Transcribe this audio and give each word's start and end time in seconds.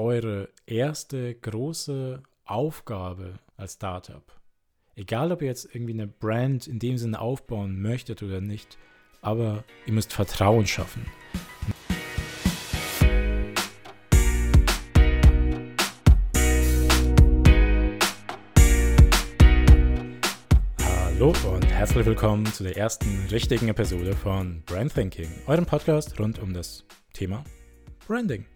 eure 0.00 0.48
erste 0.64 1.34
große 1.34 2.22
Aufgabe 2.46 3.34
als 3.58 3.74
Startup, 3.74 4.24
egal 4.96 5.30
ob 5.30 5.42
ihr 5.42 5.48
jetzt 5.48 5.74
irgendwie 5.74 5.92
eine 5.92 6.06
Brand 6.06 6.66
in 6.66 6.78
dem 6.78 6.96
Sinne 6.96 7.20
aufbauen 7.20 7.82
möchtet 7.82 8.22
oder 8.22 8.40
nicht, 8.40 8.78
aber 9.20 9.62
ihr 9.84 9.92
müsst 9.92 10.14
Vertrauen 10.14 10.66
schaffen. 10.66 11.04
Hallo 20.82 21.34
und 21.52 21.66
herzlich 21.66 22.06
willkommen 22.06 22.46
zu 22.46 22.62
der 22.62 22.78
ersten 22.78 23.26
richtigen 23.30 23.68
Episode 23.68 24.14
von 24.14 24.62
Brand 24.64 24.94
Thinking, 24.94 25.28
eurem 25.46 25.66
Podcast 25.66 26.18
rund 26.18 26.38
um 26.38 26.54
das 26.54 26.86
Thema 27.12 27.44
Branding. 28.06 28.46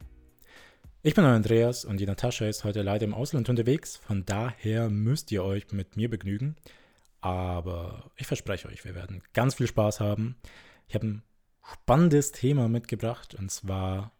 Ich 1.07 1.15
bin 1.15 1.27
euer 1.27 1.35
Andreas 1.35 1.85
und 1.85 1.99
die 1.99 2.07
Natascha 2.07 2.47
ist 2.47 2.65
heute 2.65 2.81
leider 2.81 3.05
im 3.05 3.13
Ausland 3.13 3.51
unterwegs. 3.51 3.99
Von 3.99 4.25
daher 4.25 4.89
müsst 4.89 5.31
ihr 5.33 5.45
euch 5.45 5.71
mit 5.71 5.99
mir 5.99 6.09
begnügen. 6.09 6.57
Aber 7.21 8.11
ich 8.17 8.27
verspreche 8.27 8.69
euch, 8.69 8.87
wir 8.87 8.95
werden 8.95 9.23
ganz 9.35 9.57
viel 9.57 9.67
Spaß 9.67 10.01
haben. 10.01 10.37
Ich 10.89 10.95
habe 10.95 11.07
ein 11.07 11.23
spannendes 11.63 12.33
Thema 12.33 12.71
mitgebracht 12.71 13.35
und 13.35 13.51
zwar, 13.51 14.13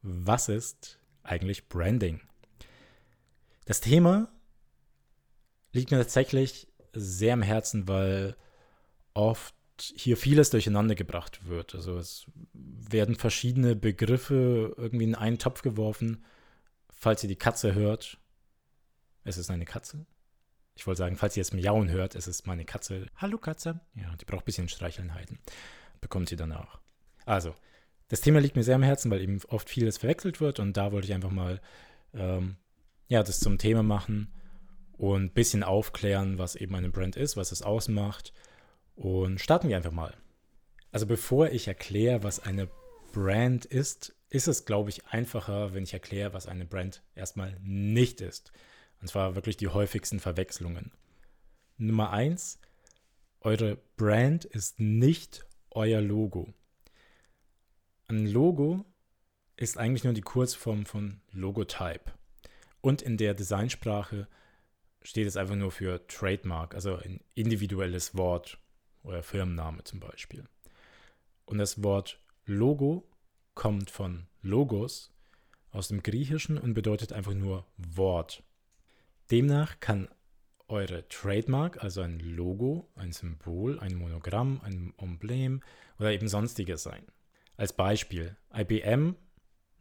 was 0.00 0.48
ist 0.48 0.98
eigentlich 1.24 1.68
Branding? 1.68 2.22
Das 3.66 3.82
Thema 3.82 4.32
liegt 5.72 5.90
mir 5.90 5.98
tatsächlich 5.98 6.68
sehr 6.94 7.34
am 7.34 7.42
Herzen, 7.42 7.86
weil 7.86 8.34
oft 9.12 9.53
hier 9.80 10.16
vieles 10.16 10.50
durcheinander 10.50 10.94
gebracht 10.94 11.48
wird. 11.48 11.74
Also 11.74 11.96
es 11.98 12.26
werden 12.52 13.16
verschiedene 13.16 13.74
Begriffe 13.74 14.74
irgendwie 14.76 15.04
in 15.04 15.14
einen 15.14 15.38
Topf 15.38 15.62
geworfen. 15.62 16.24
Falls 16.90 17.22
ihr 17.22 17.28
die 17.28 17.36
Katze 17.36 17.74
hört, 17.74 18.18
es 19.24 19.36
ist 19.36 19.50
eine 19.50 19.64
Katze. 19.64 20.06
Ich 20.76 20.86
wollte 20.86 20.98
sagen, 20.98 21.16
falls 21.16 21.36
ihr 21.36 21.42
jetzt 21.42 21.54
Miauen 21.54 21.88
hört, 21.88 22.14
es 22.14 22.26
ist 22.26 22.46
meine 22.46 22.64
Katze. 22.64 23.06
Hallo 23.16 23.38
Katze. 23.38 23.80
Ja, 23.94 24.14
die 24.16 24.24
braucht 24.24 24.42
ein 24.42 24.46
bisschen 24.46 24.68
Streichelnheiten. 24.68 25.38
Bekommt 26.00 26.28
sie 26.28 26.36
dann 26.36 26.52
auch. 26.52 26.78
Also, 27.26 27.54
das 28.08 28.20
Thema 28.20 28.40
liegt 28.40 28.56
mir 28.56 28.64
sehr 28.64 28.74
am 28.74 28.82
Herzen, 28.82 29.10
weil 29.10 29.22
eben 29.22 29.40
oft 29.48 29.68
vieles 29.68 29.98
verwechselt 29.98 30.40
wird 30.40 30.60
und 30.60 30.76
da 30.76 30.92
wollte 30.92 31.06
ich 31.06 31.14
einfach 31.14 31.30
mal 31.30 31.60
ähm, 32.12 32.56
ja, 33.08 33.22
das 33.22 33.40
zum 33.40 33.58
Thema 33.58 33.82
machen 33.82 34.32
und 34.92 35.24
ein 35.24 35.32
bisschen 35.32 35.62
aufklären, 35.62 36.38
was 36.38 36.54
eben 36.56 36.74
eine 36.74 36.90
Brand 36.90 37.16
ist, 37.16 37.36
was 37.36 37.52
es 37.52 37.62
ausmacht 37.62 38.32
und 38.94 39.40
starten 39.40 39.68
wir 39.68 39.76
einfach 39.76 39.92
mal. 39.92 40.14
Also 40.92 41.06
bevor 41.06 41.50
ich 41.50 41.68
erkläre, 41.68 42.22
was 42.22 42.40
eine 42.40 42.68
Brand 43.12 43.64
ist, 43.64 44.14
ist 44.28 44.48
es, 44.48 44.64
glaube 44.64 44.90
ich, 44.90 45.06
einfacher, 45.06 45.74
wenn 45.74 45.84
ich 45.84 45.92
erkläre, 45.92 46.32
was 46.32 46.46
eine 46.46 46.64
Brand 46.64 47.02
erstmal 47.14 47.56
nicht 47.62 48.20
ist. 48.20 48.52
Und 49.00 49.08
zwar 49.08 49.34
wirklich 49.34 49.56
die 49.56 49.68
häufigsten 49.68 50.20
Verwechslungen. 50.20 50.92
Nummer 51.76 52.10
eins, 52.10 52.60
eure 53.40 53.78
Brand 53.96 54.44
ist 54.44 54.80
nicht 54.80 55.46
euer 55.70 56.00
Logo. 56.00 56.52
Ein 58.06 58.26
Logo 58.26 58.84
ist 59.56 59.78
eigentlich 59.78 60.04
nur 60.04 60.12
die 60.12 60.20
Kurzform 60.20 60.86
von 60.86 61.20
Logotype. 61.32 62.12
Und 62.80 63.02
in 63.02 63.16
der 63.16 63.34
Designsprache 63.34 64.28
steht 65.02 65.26
es 65.26 65.36
einfach 65.36 65.56
nur 65.56 65.70
für 65.70 66.06
Trademark, 66.06 66.74
also 66.74 66.96
ein 66.96 67.20
individuelles 67.34 68.16
Wort 68.16 68.58
oder 69.04 69.22
Firmenname 69.22 69.84
zum 69.84 70.00
Beispiel. 70.00 70.44
Und 71.46 71.58
das 71.58 71.82
Wort 71.82 72.18
Logo 72.46 73.06
kommt 73.54 73.90
von 73.90 74.26
Logos 74.42 75.12
aus 75.70 75.88
dem 75.88 76.02
Griechischen 76.02 76.58
und 76.58 76.74
bedeutet 76.74 77.12
einfach 77.12 77.34
nur 77.34 77.66
Wort. 77.76 78.42
Demnach 79.30 79.80
kann 79.80 80.08
eure 80.68 81.06
Trademark, 81.08 81.82
also 81.82 82.00
ein 82.00 82.18
Logo, 82.20 82.88
ein 82.96 83.12
Symbol, 83.12 83.78
ein 83.80 83.96
Monogramm, 83.96 84.60
ein 84.62 84.94
Emblem 84.98 85.62
oder 85.98 86.12
eben 86.12 86.28
sonstiges 86.28 86.82
sein. 86.82 87.04
Als 87.56 87.72
Beispiel, 87.72 88.36
IBM, 88.54 89.14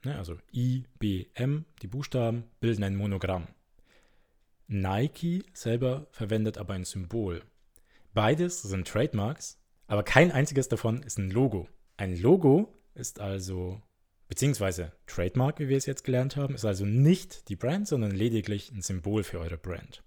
ne, 0.03 0.17
also 0.17 0.37
IBM, 0.53 1.65
die 1.81 1.87
Buchstaben 1.87 2.43
bilden 2.59 2.83
ein 2.83 2.95
Monogramm. 2.95 3.47
Nike 4.67 5.43
selber 5.53 6.07
verwendet 6.11 6.57
aber 6.57 6.73
ein 6.73 6.85
Symbol. 6.85 7.43
Beides 8.13 8.61
sind 8.61 8.87
Trademarks, 8.87 9.57
aber 9.87 10.03
kein 10.03 10.31
einziges 10.31 10.67
davon 10.67 11.01
ist 11.03 11.17
ein 11.17 11.31
Logo. 11.31 11.67
Ein 11.97 12.15
Logo 12.15 12.73
ist 12.93 13.19
also, 13.19 13.81
beziehungsweise 14.27 14.91
Trademark, 15.07 15.59
wie 15.59 15.67
wir 15.67 15.77
es 15.77 15.85
jetzt 15.85 16.03
gelernt 16.03 16.35
haben, 16.35 16.55
ist 16.55 16.65
also 16.65 16.85
nicht 16.85 17.49
die 17.49 17.55
Brand, 17.55 17.87
sondern 17.87 18.11
lediglich 18.11 18.71
ein 18.71 18.81
Symbol 18.81 19.23
für 19.23 19.39
eure 19.39 19.57
Brand. 19.57 20.03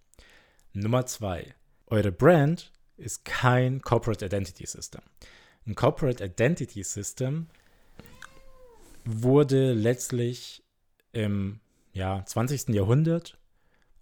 Nummer 0.72 1.06
zwei. 1.06 1.54
Eure 1.86 2.12
Brand 2.12 2.72
ist 2.96 3.24
kein 3.24 3.82
Corporate 3.82 4.24
Identity 4.24 4.66
System. 4.66 5.02
Ein 5.66 5.74
Corporate 5.74 6.24
Identity 6.24 6.82
System 6.84 7.48
wurde 9.04 9.72
letztlich 9.72 10.62
im 11.12 11.60
ja, 11.92 12.24
20. 12.24 12.68
Jahrhundert 12.68 13.38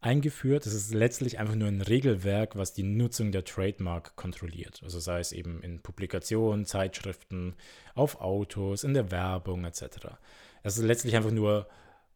eingeführt. 0.04 0.66
Es 0.66 0.74
ist 0.74 0.92
letztlich 0.92 1.38
einfach 1.38 1.54
nur 1.54 1.68
ein 1.68 1.80
Regelwerk, 1.80 2.56
was 2.56 2.74
die 2.74 2.82
Nutzung 2.82 3.32
der 3.32 3.44
Trademark 3.44 4.16
kontrolliert. 4.16 4.80
Also 4.84 4.98
sei 5.00 5.18
es 5.20 5.32
eben 5.32 5.62
in 5.62 5.80
Publikationen, 5.80 6.66
Zeitschriften, 6.66 7.54
auf 7.94 8.20
Autos, 8.20 8.84
in 8.84 8.94
der 8.94 9.10
Werbung 9.10 9.64
etc. 9.64 9.82
Es 10.62 10.76
ist 10.76 10.84
letztlich 10.84 11.16
einfach 11.16 11.30
nur, 11.30 11.66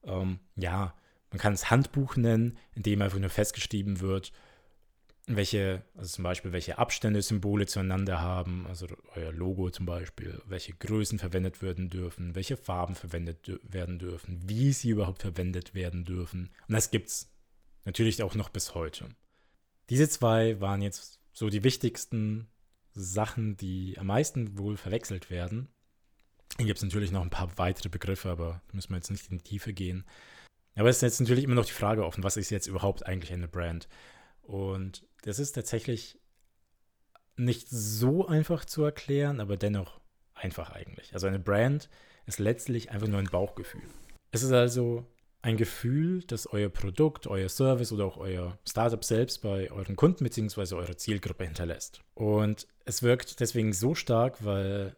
ähm, 0.05 0.39
ja, 0.57 0.95
man 1.31 1.39
kann 1.39 1.55
es 1.55 1.71
Handbuch 1.71 2.17
nennen, 2.17 2.59
in 2.75 2.83
dem 2.83 3.03
einfach 3.03 3.19
nur 3.19 3.31
festgeschrieben 3.31 4.01
wird, 4.01 4.33
welche, 5.27 5.83
also 5.97 6.09
zum 6.17 6.25
Beispiel, 6.25 6.53
welche 6.53 6.79
Abstände 6.79 7.21
Symbole 7.21 7.67
zueinander 7.67 8.21
haben, 8.21 8.67
also 8.67 8.87
euer 9.15 9.33
Logo 9.33 9.71
zum 9.71 9.87
Beispiel, 9.87 10.41
welche 10.47 10.73
Größen 10.73 11.19
verwendet 11.19 11.61
werden 11.63 11.91
dürfen, 11.91 12.35
welche 12.35 12.57
Farben 12.57 12.95
verwendet 12.95 13.61
werden 13.63 13.99
dürfen, 13.99 14.41
wie 14.47 14.73
sie 14.73 14.91
überhaupt 14.91 15.23
verwendet 15.23 15.75
werden 15.75 16.05
dürfen. 16.05 16.51
Und 16.67 16.75
das 16.75 16.91
gibt 16.91 17.09
es 17.09 17.31
Natürlich 17.89 18.23
auch 18.23 18.35
noch 18.35 18.51
bis 18.51 18.75
heute. 18.75 19.09
Diese 19.89 20.11
zwei 20.11 20.61
waren 20.61 20.83
jetzt 20.83 21.21
so 21.33 21.49
die 21.49 21.65
wichtigsten 21.65 22.47
Sachen, 22.93 23.57
die 23.57 23.97
am 23.97 24.09
meisten 24.09 24.59
wohl 24.59 24.77
verwechselt 24.77 25.31
werden. 25.31 25.69
Hier 26.59 26.67
gibt 26.67 26.77
es 26.77 26.83
natürlich 26.83 27.13
noch 27.13 27.23
ein 27.23 27.31
paar 27.31 27.57
weitere 27.57 27.89
Begriffe, 27.89 28.29
aber 28.29 28.61
müssen 28.73 28.91
wir 28.91 28.97
jetzt 28.97 29.11
nicht 29.11 29.31
in 29.31 29.39
die 29.39 29.43
Tiefe 29.43 29.73
gehen. 29.73 30.05
Aber 30.75 30.91
es 30.91 30.97
ist 30.97 31.03
jetzt 31.03 31.21
natürlich 31.21 31.45
immer 31.45 31.55
noch 31.55 31.65
die 31.65 31.73
Frage 31.73 32.05
offen, 32.05 32.23
was 32.23 32.37
ist 32.37 32.51
jetzt 32.51 32.67
überhaupt 32.67 33.07
eigentlich 33.07 33.33
eine 33.33 33.49
Brand? 33.49 33.89
Und 34.43 35.07
das 35.23 35.39
ist 35.39 35.53
tatsächlich 35.53 36.21
nicht 37.37 37.71
so 37.71 38.29
einfach 38.29 38.67
zu 38.67 38.85
erklären, 38.85 39.41
aber 39.41 39.57
dennoch 39.57 39.99
einfach 40.35 40.73
eigentlich. 40.73 41.15
Also 41.15 41.27
eine 41.27 41.39
Brand 41.39 41.89
ist 42.27 42.39
letztlich 42.39 42.91
einfach 42.91 43.09
nur 43.09 43.19
ein 43.19 43.31
Bauchgefühl. 43.31 43.89
Es 44.31 44.43
ist 44.43 44.53
also 44.53 45.07
ein 45.49 45.57
Gefühl, 45.57 46.23
das 46.25 46.47
euer 46.47 46.69
Produkt, 46.69 47.27
euer 47.27 47.49
Service 47.49 47.91
oder 47.91 48.05
auch 48.05 48.19
euer 48.19 48.59
Startup 48.69 49.03
selbst 49.03 49.41
bei 49.41 49.71
euren 49.71 49.97
Kunden 49.97 50.25
bzw. 50.25 50.75
eurer 50.75 50.99
Zielgruppe 50.99 51.45
hinterlässt. 51.45 52.03
Und 52.15 52.67
es 52.85 53.03
wirkt 53.03 53.41
deswegen 53.41 53.73
so 53.73 53.95
stark, 53.95 54.45
weil 54.45 54.95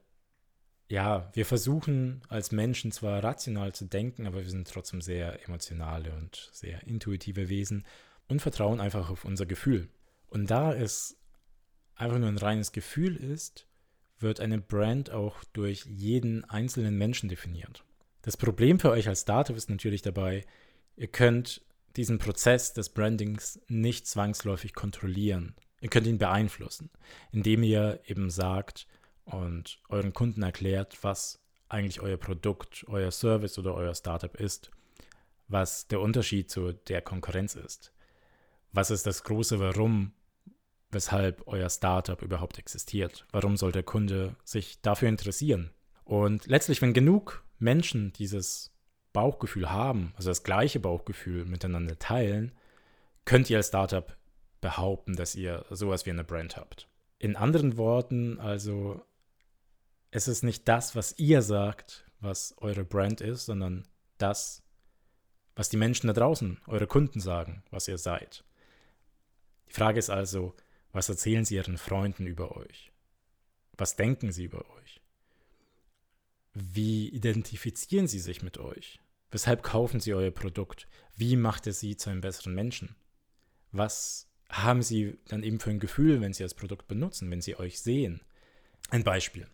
ja, 0.88 1.30
wir 1.34 1.46
versuchen 1.46 2.22
als 2.28 2.50
Menschen 2.50 2.90
zwar 2.90 3.22
rational 3.22 3.72
zu 3.72 3.84
denken, 3.84 4.26
aber 4.26 4.42
wir 4.42 4.50
sind 4.50 4.68
trotzdem 4.68 5.00
sehr 5.00 5.44
emotionale 5.46 6.12
und 6.14 6.50
sehr 6.52 6.82
intuitive 6.82 7.48
Wesen 7.48 7.86
und 8.26 8.42
vertrauen 8.42 8.80
einfach 8.80 9.08
auf 9.08 9.24
unser 9.24 9.46
Gefühl. 9.46 9.88
Und 10.30 10.50
da 10.50 10.74
es 10.74 11.16
einfach 11.94 12.18
nur 12.18 12.28
ein 12.28 12.38
reines 12.38 12.72
Gefühl 12.72 13.14
ist, 13.14 13.68
wird 14.18 14.40
eine 14.40 14.58
Brand 14.58 15.10
auch 15.10 15.44
durch 15.52 15.86
jeden 15.86 16.44
einzelnen 16.44 16.98
Menschen 16.98 17.28
definiert. 17.28 17.84
Das 18.22 18.36
Problem 18.36 18.78
für 18.78 18.91
euch 18.91 19.08
als 19.08 19.22
Startup 19.22 19.56
ist 19.56 19.70
natürlich 19.70 20.03
dabei, 20.03 20.44
ihr 20.97 21.08
könnt 21.08 21.62
diesen 21.97 22.18
Prozess 22.18 22.72
des 22.72 22.91
Brandings 22.91 23.60
nicht 23.68 24.06
zwangsläufig 24.06 24.74
kontrollieren. 24.74 25.54
Ihr 25.80 25.89
könnt 25.89 26.06
ihn 26.06 26.18
beeinflussen, 26.18 26.91
indem 27.33 27.62
ihr 27.62 28.00
eben 28.06 28.30
sagt 28.30 28.86
und 29.24 29.80
euren 29.89 30.12
Kunden 30.12 30.42
erklärt, 30.42 30.98
was 31.03 31.41
eigentlich 31.68 32.00
euer 32.00 32.16
Produkt, 32.16 32.84
euer 32.89 33.10
Service 33.10 33.59
oder 33.59 33.74
euer 33.74 33.94
Startup 33.94 34.34
ist, 34.36 34.71
was 35.48 35.89
der 35.89 36.00
Unterschied 36.00 36.50
zu 36.50 36.72
der 36.72 37.00
Konkurrenz 37.00 37.54
ist. 37.54 37.92
Was 38.72 38.91
ist 38.91 39.06
das 39.06 39.24
große 39.24 39.59
Warum, 39.59 40.12
weshalb 40.91 41.47
euer 41.47 41.71
Startup 41.71 42.21
überhaupt 42.22 42.59
existiert? 42.59 43.27
Warum 43.33 43.56
soll 43.56 43.72
der 43.72 43.83
Kunde 43.83 44.36
sich 44.44 44.80
dafür 44.83 45.09
interessieren? 45.09 45.71
Und 46.04 46.47
letztlich, 46.47 46.83
wenn 46.83 46.92
genug 46.92 47.44
Menschen 47.60 48.12
dieses 48.15 48.72
Bauchgefühl 49.12 49.71
haben, 49.71 50.12
also 50.16 50.30
das 50.30 50.42
gleiche 50.42 50.80
Bauchgefühl 50.80 51.45
miteinander 51.45 51.98
teilen, 51.98 52.53
könnt 53.24 53.51
ihr 53.51 53.59
als 53.59 53.68
Startup 53.68 54.16
behaupten, 54.60 55.15
dass 55.15 55.34
ihr 55.34 55.65
sowas 55.71 56.07
wie 56.07 56.10
eine 56.10 56.24
Brand 56.24 56.57
habt. 56.57 56.89
In 57.18 57.36
anderen 57.36 57.77
Worten, 57.77 58.41
also 58.41 59.04
es 60.10 60.28
ist 60.28 60.42
nicht 60.42 60.66
das, 60.68 60.97
was 60.97 61.18
ihr 61.18 61.42
sagt, 61.42 62.04
was 62.21 62.54
eure 62.59 62.84
Brand 62.84 63.21
ist, 63.21 63.47
sondern 63.47 63.86
das, 64.18 64.63
was 65.54 65.68
die 65.68 65.77
Menschen 65.77 66.09
da 66.09 66.13
draußen, 66.13 66.60
eure 66.66 66.86
Kunden 66.86 67.21
sagen, 67.21 67.63
was 67.71 67.89
ihr 67.89 67.98
seid. 67.98 68.45
Die 69.68 69.74
Frage 69.74 69.98
ist 69.98 70.10
also, 70.10 70.54
was 70.92 71.09
erzählen 71.09 71.45
sie 71.45 71.56
ihren 71.56 71.78
Freunden 71.78 72.27
über 72.27 72.56
euch? 72.56 72.91
Was 73.77 73.97
denken 73.97 74.33
sie 74.33 74.45
über 74.45 74.68
euch? 74.77 74.99
Wie 76.52 77.08
identifizieren 77.08 78.08
sie 78.08 78.18
sich 78.18 78.42
mit 78.42 78.58
euch? 78.58 79.00
Weshalb 79.30 79.62
kaufen 79.62 80.00
sie 80.00 80.14
euer 80.14 80.32
Produkt? 80.32 80.88
Wie 81.16 81.36
macht 81.36 81.66
es 81.66 81.80
sie 81.80 81.97
zu 81.97 82.10
einem 82.10 82.20
besseren 82.20 82.54
Menschen? 82.54 82.97
Was 83.72 84.28
haben 84.48 84.82
sie 84.82 85.18
dann 85.28 85.44
eben 85.44 85.60
für 85.60 85.70
ein 85.70 85.78
Gefühl, 85.78 86.20
wenn 86.20 86.32
sie 86.32 86.42
das 86.42 86.54
Produkt 86.54 86.88
benutzen, 86.88 87.30
wenn 87.30 87.41
sie 87.41 87.56
euch 87.56 87.80
sehen? 87.80 88.20
Ein 88.91 89.04
Beispiel. 89.04 89.47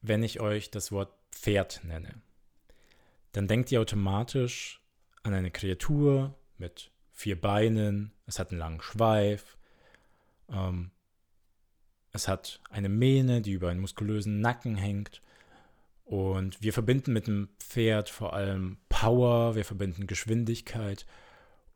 Wenn 0.00 0.22
ich 0.22 0.40
euch 0.40 0.70
das 0.70 0.90
Wort 0.92 1.12
Pferd 1.30 1.82
nenne, 1.84 2.22
dann 3.32 3.48
denkt 3.48 3.70
ihr 3.70 3.80
automatisch 3.80 4.80
an 5.22 5.34
eine 5.34 5.50
Kreatur 5.50 6.34
mit 6.56 6.90
vier 7.12 7.38
Beinen, 7.38 8.12
es 8.26 8.38
hat 8.38 8.50
einen 8.50 8.60
langen 8.60 8.80
Schweif, 8.80 9.58
ähm, 10.48 10.90
es 12.12 12.28
hat 12.28 12.60
eine 12.70 12.88
Mähne, 12.88 13.42
die 13.42 13.52
über 13.52 13.68
einen 13.68 13.80
muskulösen 13.80 14.40
Nacken 14.40 14.76
hängt. 14.76 15.20
Und 16.08 16.62
wir 16.62 16.72
verbinden 16.72 17.12
mit 17.12 17.26
dem 17.26 17.50
Pferd 17.58 18.08
vor 18.08 18.32
allem 18.32 18.78
Power, 18.88 19.56
wir 19.56 19.66
verbinden 19.66 20.06
Geschwindigkeit 20.06 21.04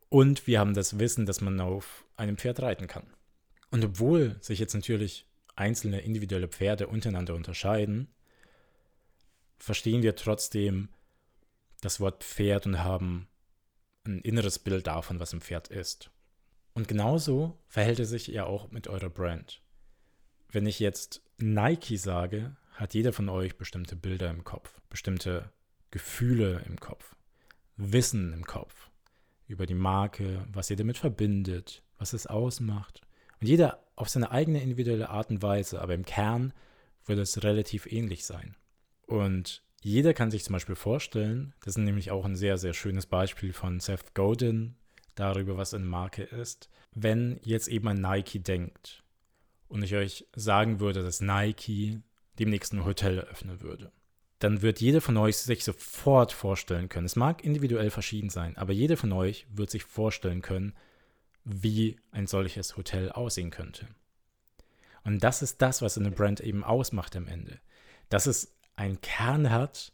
und 0.09 0.47
wir 0.47 0.59
haben 0.59 0.73
das 0.73 0.97
Wissen, 0.97 1.27
dass 1.27 1.39
man 1.39 1.61
auf 1.61 2.03
einem 2.15 2.37
Pferd 2.37 2.59
reiten 2.59 2.87
kann. 2.87 3.05
Und 3.69 3.85
obwohl 3.85 4.35
sich 4.41 4.57
jetzt 4.57 4.73
natürlich 4.73 5.27
einzelne 5.55 6.01
individuelle 6.01 6.47
Pferde 6.47 6.87
untereinander 6.87 7.35
unterscheiden, 7.35 8.07
verstehen 9.59 10.01
wir 10.01 10.15
trotzdem 10.15 10.89
das 11.81 11.99
Wort 11.99 12.23
Pferd 12.23 12.65
und 12.65 12.83
haben 12.83 13.27
ein 14.03 14.19
inneres 14.21 14.57
Bild 14.57 14.87
davon, 14.87 15.19
was 15.19 15.31
ein 15.33 15.41
Pferd 15.41 15.67
ist. 15.67 16.09
Und 16.73 16.87
genauso 16.87 17.59
verhält 17.67 17.99
es 17.99 18.09
sich 18.09 18.25
ja 18.25 18.45
auch 18.47 18.71
mit 18.71 18.87
eurer 18.87 19.11
Brand. 19.11 19.61
Wenn 20.49 20.65
ich 20.65 20.79
jetzt 20.79 21.21
Nike 21.37 21.97
sage, 21.97 22.55
hat 22.73 22.93
jeder 22.93 23.13
von 23.13 23.29
euch 23.29 23.57
bestimmte 23.57 23.95
Bilder 23.95 24.29
im 24.29 24.43
Kopf, 24.43 24.81
bestimmte 24.89 25.51
Gefühle 25.91 26.63
im 26.67 26.79
Kopf, 26.79 27.15
Wissen 27.77 28.33
im 28.33 28.45
Kopf 28.45 28.89
über 29.47 29.65
die 29.65 29.75
Marke, 29.75 30.45
was 30.51 30.69
ihr 30.69 30.77
damit 30.77 30.97
verbindet, 30.97 31.83
was 31.97 32.13
es 32.13 32.27
ausmacht. 32.27 33.01
Und 33.39 33.47
jeder 33.47 33.83
auf 33.95 34.09
seine 34.09 34.31
eigene 34.31 34.61
individuelle 34.61 35.09
Art 35.09 35.29
und 35.29 35.41
Weise, 35.41 35.81
aber 35.81 35.93
im 35.93 36.05
Kern 36.05 36.53
wird 37.05 37.19
es 37.19 37.43
relativ 37.43 37.85
ähnlich 37.91 38.25
sein. 38.25 38.55
Und 39.05 39.63
jeder 39.81 40.13
kann 40.13 40.31
sich 40.31 40.43
zum 40.43 40.53
Beispiel 40.53 40.75
vorstellen, 40.75 41.53
das 41.59 41.75
ist 41.75 41.83
nämlich 41.83 42.09
auch 42.09 42.25
ein 42.25 42.35
sehr, 42.35 42.57
sehr 42.57 42.73
schönes 42.73 43.05
Beispiel 43.05 43.53
von 43.53 43.79
Seth 43.79 44.13
Godin 44.13 44.75
darüber, 45.15 45.57
was 45.57 45.73
eine 45.73 45.85
Marke 45.85 46.23
ist, 46.23 46.69
wenn 46.93 47.39
jetzt 47.43 47.67
eben 47.67 47.87
an 47.87 48.01
Nike 48.01 48.39
denkt 48.39 49.03
und 49.67 49.83
ich 49.83 49.93
euch 49.95 50.25
sagen 50.35 50.79
würde, 50.79 51.03
dass 51.03 51.21
Nike 51.21 52.01
demnächst 52.39 52.73
ein 52.73 52.85
Hotel 52.85 53.19
eröffnen 53.19 53.61
würde, 53.61 53.91
dann 54.39 54.61
wird 54.61 54.81
jeder 54.81 55.01
von 55.01 55.15
euch 55.17 55.37
sich 55.37 55.63
sofort 55.63 56.33
vorstellen 56.33 56.89
können. 56.89 57.05
Es 57.05 57.15
mag 57.15 57.43
individuell 57.43 57.89
verschieden 57.89 58.29
sein, 58.29 58.57
aber 58.57 58.73
jeder 58.73 58.97
von 58.97 59.11
euch 59.13 59.47
wird 59.49 59.69
sich 59.69 59.83
vorstellen 59.83 60.41
können, 60.41 60.73
wie 61.45 61.99
ein 62.11 62.27
solches 62.27 62.75
Hotel 62.75 63.09
aussehen 63.11 63.51
könnte. 63.51 63.87
Und 65.03 65.23
das 65.23 65.41
ist 65.41 65.61
das, 65.61 65.81
was 65.81 65.97
eine 65.97 66.11
Brand 66.11 66.39
eben 66.39 66.63
ausmacht 66.63 67.15
am 67.15 67.27
Ende. 67.27 67.59
Dass 68.09 68.25
es 68.25 68.55
einen 68.75 69.01
Kern 69.01 69.49
hat, 69.49 69.93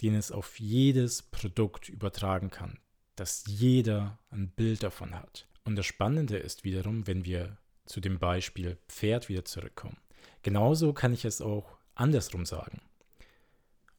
den 0.00 0.14
es 0.14 0.32
auf 0.32 0.58
jedes 0.60 1.22
Produkt 1.22 1.88
übertragen 1.88 2.50
kann, 2.50 2.78
dass 3.16 3.44
jeder 3.46 4.18
ein 4.30 4.50
Bild 4.50 4.82
davon 4.82 5.14
hat. 5.14 5.48
Und 5.64 5.76
das 5.76 5.86
Spannende 5.86 6.36
ist 6.36 6.64
wiederum, 6.64 7.06
wenn 7.06 7.24
wir 7.24 7.58
zu 7.84 8.00
dem 8.00 8.18
Beispiel 8.18 8.78
Pferd 8.88 9.28
wieder 9.28 9.44
zurückkommen. 9.44 9.98
Genauso 10.42 10.92
kann 10.92 11.12
ich 11.12 11.24
es 11.24 11.40
auch 11.40 11.77
andersrum 11.98 12.46
sagen. 12.46 12.80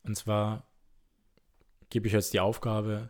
Und 0.03 0.15
zwar 0.15 0.63
gebe 1.89 2.07
ich 2.07 2.13
jetzt 2.13 2.33
die 2.33 2.39
Aufgabe, 2.39 3.09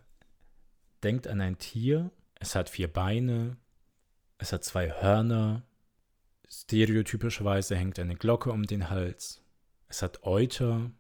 denkt 1.04 1.28
an 1.28 1.42
ein 1.42 1.58
Tier, 1.58 2.12
es 2.36 2.56
hat 2.56 2.70
vier 2.70 2.92
Beine, 2.92 3.58
es 4.38 4.54
hat 4.54 4.64
zwei 4.64 4.92
Hörner, 4.92 5.64
stereotypischerweise 6.50 7.76
hängt 7.76 8.00
eine 8.00 8.16
Glocke 8.16 8.52
um 8.52 8.64
den 8.64 8.90
Hals, 8.90 9.42
es 9.88 10.02
hat 10.02 10.24
Euter, 10.24 10.92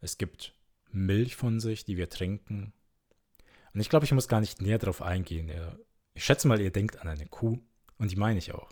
es 0.00 0.18
gibt 0.18 0.54
Milch 0.90 1.36
von 1.36 1.60
sich, 1.60 1.84
die 1.84 1.96
wir 1.96 2.08
trinken. 2.08 2.72
Und 3.72 3.80
ich 3.80 3.88
glaube, 3.88 4.04
ich 4.04 4.12
muss 4.12 4.28
gar 4.28 4.40
nicht 4.40 4.60
näher 4.60 4.78
darauf 4.78 5.00
eingehen. 5.00 5.50
Ich 6.14 6.24
schätze 6.24 6.48
mal, 6.48 6.60
ihr 6.60 6.72
denkt 6.72 6.98
an 7.00 7.08
eine 7.08 7.26
Kuh 7.26 7.58
und 7.98 8.10
die 8.10 8.16
meine 8.16 8.38
ich 8.38 8.52
auch. 8.52 8.70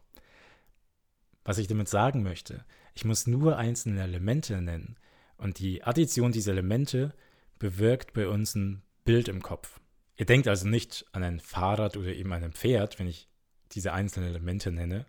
Was 1.50 1.58
ich 1.58 1.66
damit 1.66 1.88
sagen 1.88 2.22
möchte, 2.22 2.64
ich 2.94 3.04
muss 3.04 3.26
nur 3.26 3.56
einzelne 3.56 4.04
Elemente 4.04 4.62
nennen 4.62 4.94
und 5.36 5.58
die 5.58 5.82
Addition 5.82 6.30
dieser 6.30 6.52
Elemente 6.52 7.12
bewirkt 7.58 8.12
bei 8.12 8.28
uns 8.28 8.54
ein 8.54 8.82
Bild 9.04 9.26
im 9.26 9.42
Kopf. 9.42 9.80
Ihr 10.14 10.26
denkt 10.26 10.46
also 10.46 10.68
nicht 10.68 11.06
an 11.10 11.24
ein 11.24 11.40
Fahrrad 11.40 11.96
oder 11.96 12.14
eben 12.14 12.32
an 12.32 12.44
ein 12.44 12.52
Pferd, 12.52 13.00
wenn 13.00 13.08
ich 13.08 13.28
diese 13.72 13.92
einzelnen 13.92 14.28
Elemente 14.28 14.70
nenne, 14.70 15.06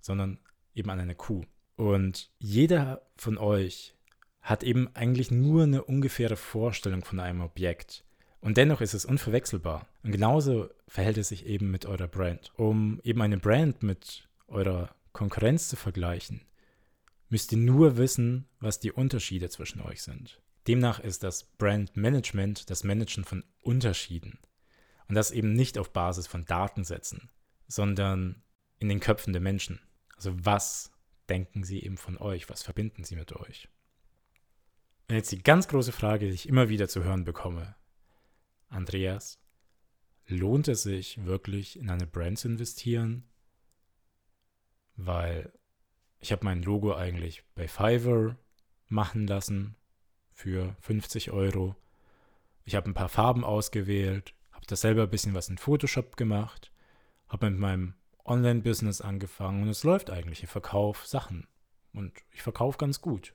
sondern 0.00 0.38
eben 0.76 0.90
an 0.90 1.00
eine 1.00 1.16
Kuh. 1.16 1.42
Und 1.74 2.30
jeder 2.38 3.02
von 3.16 3.36
euch 3.36 3.96
hat 4.42 4.62
eben 4.62 4.94
eigentlich 4.94 5.32
nur 5.32 5.64
eine 5.64 5.82
ungefähre 5.82 6.36
Vorstellung 6.36 7.04
von 7.04 7.18
einem 7.18 7.40
Objekt. 7.40 8.04
Und 8.40 8.58
dennoch 8.58 8.80
ist 8.80 8.94
es 8.94 9.04
unverwechselbar. 9.04 9.88
Und 10.04 10.12
genauso 10.12 10.68
verhält 10.86 11.18
es 11.18 11.30
sich 11.30 11.46
eben 11.46 11.72
mit 11.72 11.84
eurer 11.84 12.06
Brand. 12.06 12.52
Um 12.54 13.00
eben 13.02 13.20
eine 13.22 13.38
Brand 13.38 13.82
mit 13.82 14.28
eurer 14.46 14.94
Konkurrenz 15.12 15.68
zu 15.68 15.76
vergleichen, 15.76 16.42
müsst 17.28 17.52
ihr 17.52 17.58
nur 17.58 17.96
wissen, 17.96 18.48
was 18.58 18.80
die 18.80 18.92
Unterschiede 18.92 19.48
zwischen 19.48 19.80
euch 19.80 20.02
sind. 20.02 20.40
Demnach 20.66 21.00
ist 21.00 21.22
das 21.22 21.44
Brand 21.44 21.96
Management 21.96 22.70
das 22.70 22.84
Managen 22.84 23.24
von 23.24 23.44
Unterschieden. 23.62 24.38
Und 25.08 25.14
das 25.14 25.32
eben 25.32 25.54
nicht 25.54 25.78
auf 25.78 25.92
Basis 25.92 26.26
von 26.26 26.44
Datensätzen, 26.44 27.30
sondern 27.66 28.42
in 28.78 28.88
den 28.88 29.00
Köpfen 29.00 29.32
der 29.32 29.42
Menschen. 29.42 29.80
Also 30.16 30.32
was 30.44 30.92
denken 31.28 31.64
sie 31.64 31.82
eben 31.82 31.96
von 31.96 32.16
euch? 32.18 32.48
Was 32.48 32.62
verbinden 32.62 33.04
sie 33.04 33.16
mit 33.16 33.32
euch? 33.32 33.68
Und 35.08 35.16
jetzt 35.16 35.32
die 35.32 35.42
ganz 35.42 35.66
große 35.66 35.92
Frage, 35.92 36.28
die 36.28 36.34
ich 36.34 36.48
immer 36.48 36.68
wieder 36.68 36.88
zu 36.88 37.02
hören 37.02 37.24
bekomme. 37.24 37.74
Andreas, 38.68 39.40
lohnt 40.26 40.68
es 40.68 40.84
sich 40.84 41.24
wirklich 41.24 41.76
in 41.76 41.90
eine 41.90 42.06
Brand 42.06 42.38
zu 42.38 42.48
investieren? 42.48 43.24
Weil 45.06 45.52
ich 46.18 46.32
habe 46.32 46.44
mein 46.44 46.62
Logo 46.62 46.94
eigentlich 46.94 47.42
bei 47.54 47.66
Fiverr 47.66 48.36
machen 48.88 49.26
lassen 49.26 49.76
für 50.32 50.76
50 50.80 51.30
Euro. 51.30 51.74
Ich 52.64 52.74
habe 52.74 52.90
ein 52.90 52.94
paar 52.94 53.08
Farben 53.08 53.44
ausgewählt, 53.44 54.34
habe 54.52 54.66
das 54.66 54.82
selber 54.82 55.04
ein 55.04 55.10
bisschen 55.10 55.34
was 55.34 55.48
in 55.48 55.58
Photoshop 55.58 56.16
gemacht, 56.16 56.70
habe 57.28 57.50
mit 57.50 57.58
meinem 57.58 57.94
Online-Business 58.24 59.00
angefangen 59.00 59.62
und 59.62 59.68
es 59.68 59.84
läuft 59.84 60.10
eigentlich. 60.10 60.42
Ich 60.42 60.50
verkaufe 60.50 61.08
Sachen 61.08 61.46
und 61.94 62.12
ich 62.32 62.42
verkaufe 62.42 62.78
ganz 62.78 63.00
gut. 63.00 63.34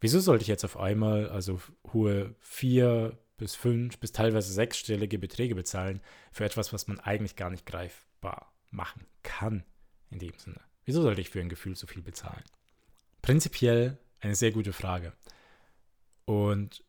Wieso 0.00 0.20
sollte 0.20 0.42
ich 0.42 0.48
jetzt 0.48 0.64
auf 0.64 0.78
einmal 0.78 1.28
also 1.28 1.60
hohe 1.92 2.34
vier 2.40 3.18
bis 3.36 3.54
fünf 3.54 3.98
bis 3.98 4.12
teilweise 4.12 4.52
sechsstellige 4.52 5.18
Beträge 5.18 5.54
bezahlen 5.54 6.00
für 6.32 6.44
etwas, 6.44 6.72
was 6.72 6.86
man 6.86 6.98
eigentlich 7.00 7.36
gar 7.36 7.50
nicht 7.50 7.66
greifbar 7.66 8.52
machen 8.70 9.06
kann 9.22 9.64
in 10.10 10.18
dem 10.18 10.38
Sinne? 10.38 10.69
Wieso 10.84 11.02
sollte 11.02 11.20
ich 11.20 11.30
für 11.30 11.40
ein 11.40 11.48
Gefühl 11.48 11.76
so 11.76 11.86
viel 11.86 12.02
bezahlen? 12.02 12.44
Prinzipiell 13.22 13.98
eine 14.20 14.34
sehr 14.34 14.52
gute 14.52 14.72
Frage. 14.72 15.12
Und 16.24 16.84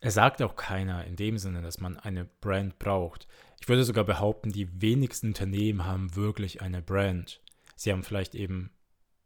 es 0.00 0.14
sagt 0.14 0.42
auch 0.42 0.56
keiner 0.56 1.04
in 1.04 1.16
dem 1.16 1.38
Sinne, 1.38 1.62
dass 1.62 1.80
man 1.80 1.96
eine 1.96 2.24
Brand 2.24 2.78
braucht. 2.78 3.28
Ich 3.60 3.68
würde 3.68 3.84
sogar 3.84 4.04
behaupten, 4.04 4.50
die 4.50 4.82
wenigsten 4.82 5.28
Unternehmen 5.28 5.84
haben 5.84 6.16
wirklich 6.16 6.60
eine 6.60 6.82
Brand. 6.82 7.40
Sie 7.76 7.92
haben 7.92 8.02
vielleicht 8.02 8.34
eben 8.34 8.70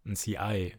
ein 0.04 0.16
CI, 0.16 0.76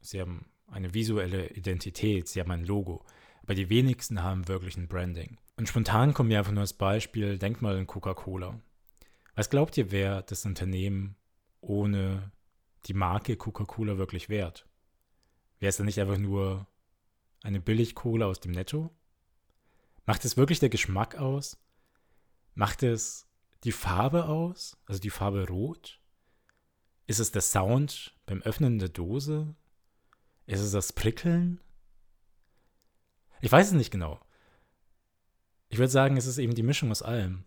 sie 0.00 0.20
haben 0.20 0.50
eine 0.66 0.94
visuelle 0.94 1.48
Identität, 1.48 2.28
sie 2.28 2.40
haben 2.40 2.50
ein 2.50 2.64
Logo. 2.64 3.04
Aber 3.42 3.54
die 3.54 3.70
wenigsten 3.70 4.22
haben 4.22 4.46
wirklich 4.48 4.76
ein 4.76 4.88
Branding. 4.88 5.38
Und 5.56 5.68
spontan 5.68 6.14
kommt 6.14 6.28
mir 6.28 6.38
einfach 6.38 6.52
nur 6.52 6.62
das 6.62 6.74
Beispiel, 6.74 7.38
denk 7.38 7.62
mal 7.62 7.76
an 7.76 7.86
Coca-Cola. 7.86 8.60
Was 9.34 9.50
glaubt 9.50 9.76
ihr, 9.76 9.90
wer 9.90 10.22
das 10.22 10.44
Unternehmen 10.44 11.16
ohne 11.60 12.30
die 12.86 12.94
Marke 12.94 13.36
Coca-Cola 13.36 13.98
wirklich 13.98 14.28
wert? 14.28 14.68
Wäre 15.58 15.70
es 15.70 15.76
dann 15.76 15.86
nicht 15.86 16.00
einfach 16.00 16.18
nur 16.18 16.66
eine 17.42 17.60
Billig-Cola 17.60 18.26
aus 18.26 18.40
dem 18.40 18.52
Netto? 18.52 18.94
Macht 20.06 20.24
es 20.24 20.36
wirklich 20.36 20.60
der 20.60 20.70
Geschmack 20.70 21.16
aus? 21.16 21.58
Macht 22.54 22.82
es 22.82 23.28
die 23.64 23.72
Farbe 23.72 24.26
aus? 24.26 24.76
Also 24.86 25.00
die 25.00 25.10
Farbe 25.10 25.46
rot? 25.48 26.00
Ist 27.06 27.20
es 27.20 27.32
der 27.32 27.42
Sound 27.42 28.16
beim 28.26 28.42
Öffnen 28.42 28.78
der 28.78 28.88
Dose? 28.88 29.54
Ist 30.46 30.60
es 30.60 30.72
das 30.72 30.92
Prickeln? 30.92 31.60
Ich 33.40 33.52
weiß 33.52 33.68
es 33.68 33.72
nicht 33.72 33.90
genau. 33.90 34.20
Ich 35.68 35.78
würde 35.78 35.90
sagen, 35.90 36.16
es 36.16 36.26
ist 36.26 36.38
eben 36.38 36.54
die 36.54 36.62
Mischung 36.62 36.90
aus 36.90 37.02
allem. 37.02 37.44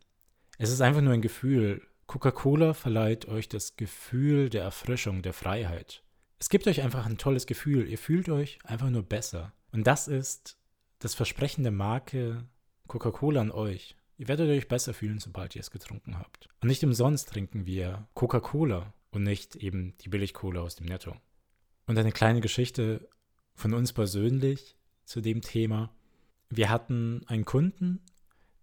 Es 0.57 0.69
ist 0.69 0.81
einfach 0.81 1.01
nur 1.01 1.13
ein 1.13 1.21
Gefühl. 1.21 1.85
Coca-Cola 2.07 2.73
verleiht 2.73 3.27
euch 3.27 3.49
das 3.49 3.75
Gefühl 3.75 4.49
der 4.49 4.63
Erfrischung, 4.63 5.21
der 5.21 5.33
Freiheit. 5.33 6.03
Es 6.39 6.49
gibt 6.49 6.67
euch 6.67 6.81
einfach 6.81 7.05
ein 7.05 7.17
tolles 7.17 7.47
Gefühl. 7.47 7.87
Ihr 7.87 7.97
fühlt 7.97 8.29
euch 8.29 8.59
einfach 8.65 8.89
nur 8.89 9.03
besser. 9.03 9.53
Und 9.71 9.87
das 9.87 10.07
ist 10.07 10.57
das 10.99 11.15
Versprechen 11.15 11.63
der 11.63 11.71
Marke 11.71 12.45
Coca-Cola 12.87 13.41
an 13.41 13.51
euch. 13.51 13.95
Ihr 14.17 14.27
werdet 14.27 14.49
euch 14.49 14.67
besser 14.67 14.93
fühlen, 14.93 15.19
sobald 15.19 15.55
ihr 15.55 15.61
es 15.61 15.71
getrunken 15.71 16.19
habt. 16.19 16.49
Und 16.61 16.67
nicht 16.67 16.83
umsonst 16.83 17.29
trinken 17.29 17.65
wir 17.65 18.07
Coca-Cola 18.13 18.93
und 19.11 19.23
nicht 19.23 19.55
eben 19.55 19.97
die 19.99 20.09
Billig-Cola 20.09 20.61
aus 20.61 20.75
dem 20.75 20.87
Netto. 20.87 21.15
Und 21.87 21.97
eine 21.97 22.11
kleine 22.11 22.41
Geschichte 22.41 23.07
von 23.55 23.73
uns 23.73 23.93
persönlich 23.93 24.77
zu 25.05 25.21
dem 25.21 25.41
Thema. 25.41 25.93
Wir 26.49 26.69
hatten 26.69 27.21
einen 27.27 27.45
Kunden, 27.45 28.01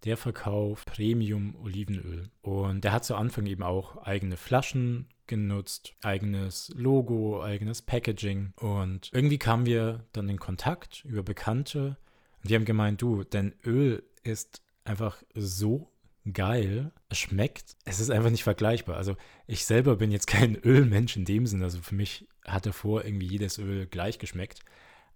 der 0.04 0.16
verkauft 0.16 0.86
Premium-Olivenöl. 0.86 2.30
Und 2.42 2.84
der 2.84 2.92
hat 2.92 3.04
zu 3.04 3.14
Anfang 3.14 3.46
eben 3.46 3.62
auch 3.62 3.98
eigene 3.98 4.36
Flaschen 4.36 5.08
genutzt, 5.26 5.94
eigenes 6.02 6.72
Logo, 6.74 7.42
eigenes 7.42 7.82
Packaging. 7.82 8.52
Und 8.56 9.10
irgendwie 9.12 9.38
kamen 9.38 9.66
wir 9.66 10.04
dann 10.12 10.28
in 10.28 10.38
Kontakt 10.38 11.04
über 11.04 11.22
Bekannte. 11.22 11.96
Und 12.42 12.50
die 12.50 12.54
haben 12.54 12.64
gemeint, 12.64 13.02
du, 13.02 13.24
dein 13.24 13.54
Öl 13.64 14.02
ist 14.22 14.62
einfach 14.84 15.22
so 15.34 15.92
geil. 16.32 16.92
Es 17.08 17.18
schmeckt. 17.18 17.76
Es 17.84 18.00
ist 18.00 18.10
einfach 18.10 18.30
nicht 18.30 18.44
vergleichbar. 18.44 18.96
Also 18.96 19.16
ich 19.46 19.64
selber 19.64 19.96
bin 19.96 20.10
jetzt 20.10 20.26
kein 20.28 20.56
Ölmensch 20.56 21.16
in 21.16 21.24
dem 21.24 21.46
Sinne. 21.46 21.64
Also 21.64 21.80
für 21.80 21.94
mich 21.94 22.26
hatte 22.44 22.72
vor 22.72 23.04
irgendwie 23.04 23.28
jedes 23.28 23.58
Öl 23.58 23.86
gleich 23.86 24.18
geschmeckt. 24.18 24.60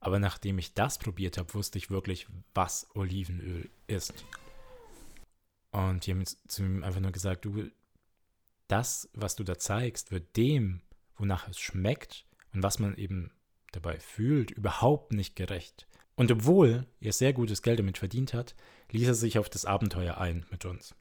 Aber 0.00 0.18
nachdem 0.18 0.58
ich 0.58 0.74
das 0.74 0.98
probiert 0.98 1.38
habe, 1.38 1.54
wusste 1.54 1.78
ich 1.78 1.90
wirklich, 1.90 2.26
was 2.52 2.86
Olivenöl 2.94 3.70
ist. 3.86 4.12
Und 5.74 6.06
die 6.06 6.12
haben 6.12 6.24
zu 6.24 6.62
ihm 6.62 6.84
einfach 6.84 7.00
nur 7.00 7.10
gesagt, 7.10 7.44
du, 7.44 7.68
das, 8.68 9.10
was 9.12 9.34
du 9.34 9.42
da 9.42 9.58
zeigst, 9.58 10.12
wird 10.12 10.36
dem, 10.36 10.82
wonach 11.16 11.48
es 11.48 11.58
schmeckt 11.58 12.26
und 12.52 12.62
was 12.62 12.78
man 12.78 12.96
eben 12.96 13.32
dabei 13.72 13.98
fühlt, 13.98 14.52
überhaupt 14.52 15.12
nicht 15.12 15.34
gerecht. 15.34 15.88
Und 16.14 16.30
obwohl 16.30 16.86
er 17.00 17.12
sehr 17.12 17.32
gutes 17.32 17.60
Geld 17.60 17.80
damit 17.80 17.98
verdient 17.98 18.34
hat, 18.34 18.54
ließ 18.92 19.08
er 19.08 19.14
sich 19.14 19.36
auf 19.36 19.48
das 19.48 19.64
Abenteuer 19.64 20.16
ein 20.18 20.46
mit 20.52 20.64
uns. 20.64 20.94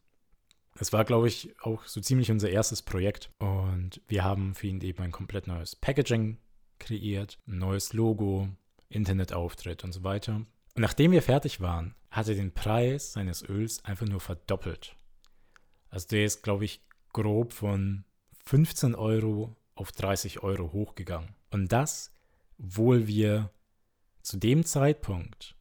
Es 0.80 0.92
war, 0.92 1.06
glaube 1.06 1.28
ich, 1.28 1.54
auch 1.62 1.86
so 1.86 2.02
ziemlich 2.02 2.32
unser 2.32 2.50
erstes 2.50 2.82
Projekt. 2.82 3.30
Und 3.38 4.02
wir 4.08 4.24
haben 4.24 4.56
für 4.56 4.66
ihn 4.66 4.82
eben 4.82 5.04
ein 5.04 5.12
komplett 5.12 5.46
neues 5.46 5.76
Packaging 5.76 6.40
kreiert, 6.80 7.38
ein 7.48 7.60
neues 7.60 7.94
Logo, 7.94 8.50
Internetauftritt 8.90 9.84
und 9.84 9.92
so 9.92 10.04
weiter. 10.04 10.38
Und 10.38 10.82
nachdem 10.82 11.12
wir 11.12 11.22
fertig 11.22 11.62
waren, 11.62 11.94
hat 12.14 12.28
er 12.28 12.36
den 12.36 12.54
Preis 12.54 13.14
seines 13.14 13.42
Öls 13.42 13.84
einfach 13.86 14.06
nur 14.06 14.20
verdoppelt. 14.20 14.96
Also 15.90 16.08
der 16.10 16.26
ist, 16.26 16.44
glaube 16.44 16.64
ich, 16.64 16.80
grob 17.12 17.54
von 17.54 18.06
15 18.46 18.94
Euro 18.94 19.56
auf 19.74 19.92
30 19.92 20.44
Euro 20.44 20.72
hochgegangen. 20.72 21.36
Und 21.50 21.72
das, 21.72 22.14
obwohl 22.60 23.08
wir 23.08 23.50
zu 24.22 24.38
dem 24.38 24.64
Zeitpunkt 24.64 25.56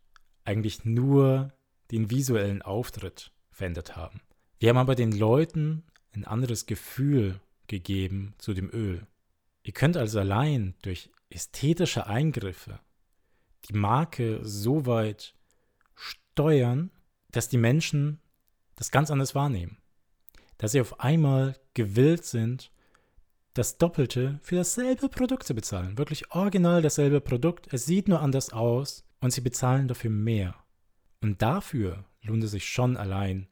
eigentlich 0.45 0.85
nur 0.85 1.55
den 1.91 2.11
visuellen 2.11 2.61
Auftritt 2.61 3.33
verändert 3.51 3.97
haben. 3.97 4.21
Wir 4.59 4.69
haben 4.69 4.77
aber 4.77 4.95
den 4.95 5.13
Leuten 5.13 5.85
ein 6.13 6.27
anderes 6.27 6.67
Gefühl 6.67 7.41
gegeben 7.67 8.35
zu 8.37 8.53
dem 8.53 8.69
Öl. 8.71 9.07
Ihr 9.63 9.73
könnt 9.73 9.97
also 9.97 10.21
allein 10.21 10.75
durch 10.83 11.11
ästhetische 11.31 12.07
Eingriffe 12.07 12.79
die 13.71 13.75
Marke 13.75 14.41
so 14.43 14.85
weit 14.85 15.35
steuern, 16.33 16.91
dass 17.31 17.49
die 17.49 17.59
Menschen 17.59 18.21
das 18.77 18.91
ganz 18.91 19.11
anders 19.11 19.35
wahrnehmen. 19.35 19.79
Dass 20.59 20.73
sie 20.73 20.81
auf 20.81 21.01
einmal 21.01 21.57
gewillt 21.75 22.25
sind, 22.25 22.71
das 23.55 23.77
Doppelte 23.77 24.39
für 24.43 24.57
dasselbe 24.57 25.09
Produkt 25.09 25.47
zu 25.47 25.55
bezahlen. 25.55 25.99
Wirklich 25.99 26.31
original 26.31 26.81
dasselbe 26.81 27.21
Produkt. 27.21 27.73
Es 27.73 27.85
sieht 27.85 28.09
nur 28.09 28.21
anders 28.21 28.53
aus 28.53 29.05
und 29.21 29.33
sie 29.33 29.43
bezahlen 29.43 29.89
dafür 29.89 30.11
mehr. 30.11 30.55
Und 31.21 31.43
dafür 31.43 32.05
lohnt 32.23 32.43
es 32.45 32.53
sich 32.53 32.67
schon 32.67 32.97
allein, 32.97 33.47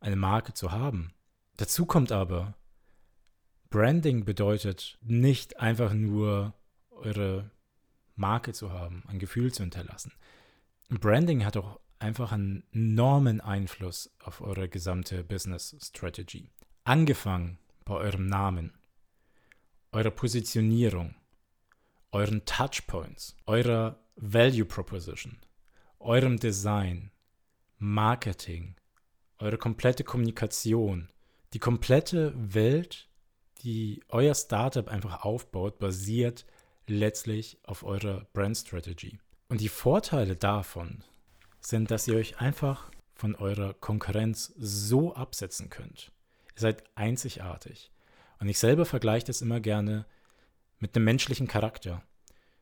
eine 0.00 0.16
Marke 0.16 0.52
zu 0.52 0.72
haben. 0.72 1.12
Dazu 1.58 1.86
kommt 1.86 2.10
aber, 2.10 2.54
Branding 3.68 4.24
bedeutet 4.24 4.98
nicht 5.00 5.60
einfach 5.60 5.92
nur 5.92 6.54
eure 6.90 7.50
Marke 8.16 8.52
zu 8.52 8.72
haben, 8.72 9.04
ein 9.06 9.20
Gefühl 9.20 9.52
zu 9.52 9.62
hinterlassen. 9.62 10.12
Branding 10.88 11.44
hat 11.44 11.56
auch 11.56 11.78
einfach 12.00 12.32
einen 12.32 12.64
enormen 12.72 13.40
Einfluss 13.40 14.10
auf 14.22 14.40
eure 14.40 14.68
gesamte 14.68 15.22
Business 15.22 15.76
Strategy. 15.80 16.50
Angefangen 16.84 17.58
bei 17.84 17.94
eurem 17.94 18.26
Namen, 18.26 18.72
eurer 19.92 20.10
Positionierung, 20.10 21.14
euren 22.10 22.44
Touchpoints, 22.44 23.36
eurer 23.46 24.00
Value 24.16 24.64
Proposition, 24.64 25.38
eurem 25.98 26.38
Design, 26.38 27.10
Marketing, 27.78 28.76
eure 29.38 29.58
komplette 29.58 30.04
Kommunikation, 30.04 31.08
die 31.52 31.58
komplette 31.58 32.32
Welt, 32.36 33.08
die 33.62 34.02
euer 34.08 34.34
Startup 34.34 34.88
einfach 34.88 35.22
aufbaut, 35.24 35.78
basiert 35.78 36.46
letztlich 36.86 37.58
auf 37.64 37.82
eurer 37.82 38.26
Brand 38.32 38.56
Strategy. 38.56 39.18
Und 39.48 39.60
die 39.60 39.68
Vorteile 39.68 40.36
davon 40.36 41.04
sind, 41.60 41.90
dass 41.90 42.08
ihr 42.08 42.16
euch 42.16 42.40
einfach 42.40 42.90
von 43.14 43.34
eurer 43.34 43.74
Konkurrenz 43.74 44.52
so 44.56 45.14
absetzen 45.14 45.68
könnt. 45.70 46.10
Ihr 46.54 46.60
seid 46.60 46.84
einzigartig. 46.94 47.90
Und 48.38 48.48
ich 48.48 48.58
selber 48.58 48.86
vergleiche 48.86 49.26
das 49.26 49.42
immer 49.42 49.60
gerne 49.60 50.06
mit 50.78 50.96
einem 50.96 51.04
menschlichen 51.04 51.46
Charakter. 51.46 52.02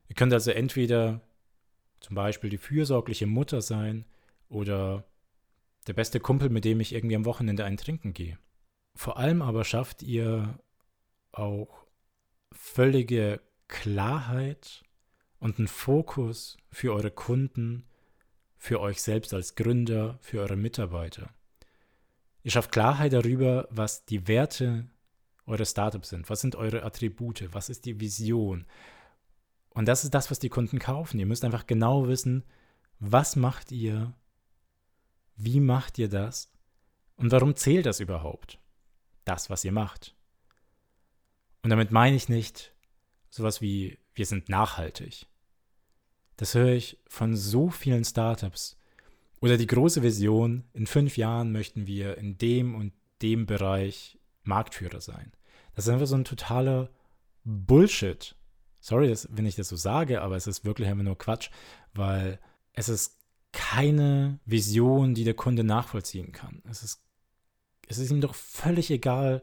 Ihr 0.08 0.16
könnt 0.16 0.32
also 0.32 0.50
entweder 0.50 1.20
zum 2.00 2.16
Beispiel 2.16 2.50
die 2.50 2.58
fürsorgliche 2.58 3.26
Mutter 3.26 3.60
sein 3.62 4.04
oder 4.48 5.04
der 5.86 5.92
beste 5.92 6.20
Kumpel, 6.20 6.48
mit 6.48 6.64
dem 6.64 6.80
ich 6.80 6.92
irgendwie 6.92 7.16
am 7.16 7.24
Wochenende 7.24 7.64
ein 7.64 7.76
Trinken 7.76 8.12
gehe. 8.12 8.38
Vor 8.94 9.16
allem 9.16 9.42
aber 9.42 9.64
schafft 9.64 10.02
ihr 10.02 10.58
auch 11.32 11.86
völlige 12.52 13.40
Klarheit 13.68 14.82
und 15.38 15.58
einen 15.58 15.68
Fokus 15.68 16.56
für 16.70 16.92
eure 16.92 17.10
Kunden, 17.10 17.84
für 18.58 18.80
euch 18.80 19.00
selbst 19.00 19.32
als 19.32 19.54
Gründer, 19.54 20.18
für 20.20 20.40
eure 20.40 20.56
Mitarbeiter. 20.56 21.30
Ihr 22.42 22.50
schafft 22.50 22.72
Klarheit 22.72 23.12
darüber, 23.12 23.68
was 23.70 24.04
die 24.04 24.26
Werte 24.26 24.90
eures 25.46 25.70
Startups 25.70 26.10
sind, 26.10 26.28
was 26.28 26.40
sind 26.40 26.56
eure 26.56 26.82
Attribute, 26.82 27.48
was 27.52 27.68
ist 27.70 27.86
die 27.86 28.00
Vision. 28.00 28.66
Und 29.70 29.86
das 29.86 30.04
ist 30.04 30.12
das, 30.12 30.30
was 30.30 30.40
die 30.40 30.48
Kunden 30.48 30.78
kaufen. 30.78 31.20
Ihr 31.20 31.26
müsst 31.26 31.44
einfach 31.44 31.66
genau 31.66 32.08
wissen, 32.08 32.44
was 32.98 33.36
macht 33.36 33.70
ihr, 33.70 34.12
wie 35.36 35.60
macht 35.60 35.98
ihr 35.98 36.08
das 36.08 36.50
und 37.16 37.30
warum 37.30 37.54
zählt 37.54 37.86
das 37.86 38.00
überhaupt, 38.00 38.58
das, 39.24 39.50
was 39.50 39.64
ihr 39.64 39.72
macht. 39.72 40.16
Und 41.62 41.70
damit 41.70 41.92
meine 41.92 42.16
ich 42.16 42.28
nicht, 42.28 42.74
sowas 43.30 43.60
wie 43.60 43.98
wir 44.14 44.26
sind 44.26 44.48
nachhaltig. 44.48 45.26
Das 46.38 46.54
höre 46.54 46.72
ich 46.72 46.98
von 47.08 47.36
so 47.36 47.68
vielen 47.68 48.04
Startups. 48.04 48.78
Oder 49.40 49.56
die 49.56 49.66
große 49.66 50.02
Vision, 50.02 50.64
in 50.72 50.86
fünf 50.86 51.16
Jahren 51.16 51.52
möchten 51.52 51.86
wir 51.86 52.16
in 52.16 52.38
dem 52.38 52.74
und 52.74 52.92
dem 53.20 53.44
Bereich 53.44 54.18
Marktführer 54.44 55.00
sein. 55.00 55.32
Das 55.74 55.86
ist 55.86 55.92
einfach 55.92 56.06
so 56.06 56.14
ein 56.14 56.24
totaler 56.24 56.90
Bullshit. 57.44 58.36
Sorry, 58.80 59.12
wenn 59.30 59.46
ich 59.46 59.56
das 59.56 59.68
so 59.68 59.76
sage, 59.76 60.22
aber 60.22 60.36
es 60.36 60.46
ist 60.46 60.64
wirklich 60.64 60.88
einfach 60.88 61.04
nur 61.04 61.18
Quatsch, 61.18 61.50
weil 61.92 62.38
es 62.72 62.88
ist 62.88 63.18
keine 63.52 64.38
Vision, 64.44 65.14
die 65.14 65.24
der 65.24 65.34
Kunde 65.34 65.64
nachvollziehen 65.64 66.30
kann. 66.30 66.62
Es 66.70 66.84
ist, 66.84 67.02
es 67.88 67.98
ist 67.98 68.10
ihm 68.10 68.20
doch 68.20 68.34
völlig 68.34 68.90
egal, 68.90 69.42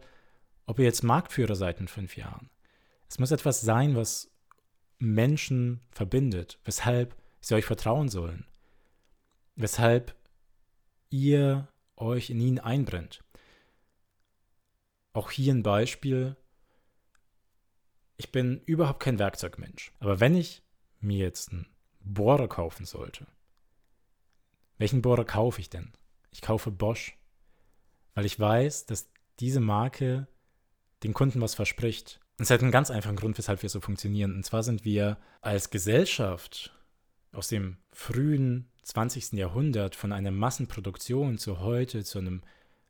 ob 0.66 0.80
ihr 0.80 0.86
jetzt 0.86 1.04
Marktführer 1.04 1.56
seid 1.56 1.82
in 1.82 1.90
fünf 1.90 2.16
Jahren. 2.16 2.50
Es 3.10 3.20
muss 3.20 3.32
etwas 3.32 3.62
sein, 3.62 3.96
was 3.96 4.32
Menschen 4.98 5.82
verbindet, 5.92 6.60
weshalb 6.64 7.16
sie 7.42 7.56
euch 7.56 7.66
vertrauen 7.66 8.10
sollen, 8.10 8.46
weshalb 9.56 10.16
ihr 11.10 11.68
euch 11.96 12.30
in 12.30 12.40
ihn 12.40 12.60
einbrennt. 12.60 13.24
Auch 15.14 15.32
hier 15.32 15.54
ein 15.54 15.64
Beispiel. 15.64 16.36
Ich 18.18 18.32
bin 18.32 18.62
überhaupt 18.66 19.02
kein 19.02 19.20
Werkzeugmensch, 19.20 19.92
aber 20.00 20.20
wenn 20.20 20.36
ich 20.36 20.64
mir 21.00 21.20
jetzt 21.20 21.52
einen 21.52 21.68
Bohrer 22.00 22.48
kaufen 22.48 22.86
sollte, 22.86 23.28
welchen 24.78 25.02
Bohrer 25.02 25.26
kaufe 25.26 25.62
ich 25.62 25.70
denn? 25.70 25.94
Ich 26.32 26.42
kaufe 26.42 26.72
Bosch, 26.72 27.18
weil 28.14 28.26
ich 28.26 28.40
weiß, 28.40 28.86
dass 28.86 29.10
diese 29.40 29.60
Marke 29.60 30.28
den 31.04 31.14
Kunden 31.14 31.42
was 31.42 31.56
verspricht. 31.56 32.20
Es 32.38 32.50
hat 32.50 32.62
einen 32.62 32.72
ganz 32.72 32.92
einfachen 32.92 33.16
Grund, 33.16 33.38
weshalb 33.38 33.62
wir 33.62 33.70
so 33.70 33.80
funktionieren. 33.80 34.36
Und 34.36 34.44
zwar 34.44 34.64
sind 34.64 34.84
wir 34.84 35.18
als 35.42 35.70
Gesellschaft 35.70 36.74
aus 37.32 37.48
dem 37.48 37.78
frühen 37.92 38.70
20. 38.84 39.34
Jahrhundert 39.34 39.96
von 39.96 40.12
einer 40.12 40.32
Massenproduktion 40.32 41.38
zu 41.38 41.60
heute 41.60 42.04
zu, 42.04 42.20
einem, 42.20 42.44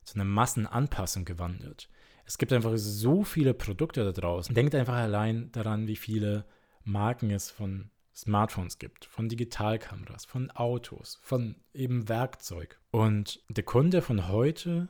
zu 0.04 0.16
einer 0.16 0.26
Massenanpassung 0.26 1.26
gewandelt. 1.26 1.90
Es 2.26 2.38
gibt 2.38 2.54
einfach 2.54 2.74
so 2.76 3.24
viele 3.24 3.54
Produkte 3.54 4.04
da 4.04 4.12
draußen. 4.12 4.56
Denkt 4.56 4.74
einfach 4.74 4.96
allein 4.96 5.52
daran, 5.52 5.88
wie 5.88 5.96
viele 5.96 6.46
Marken 6.84 7.30
es 7.30 7.52
von 7.52 7.92
Smartphones 8.16 8.80
gibt, 8.80 9.06
von 9.06 9.30
Digitalkameras, 9.30 10.26
von 10.26 10.50
Autos, 10.52 11.20
von 11.22 11.56
eben 11.74 12.10
Werkzeug. 12.10 12.80
Und 12.92 13.44
der 13.50 13.64
Kunde 13.64 14.02
von 14.02 14.28
heute, 14.28 14.88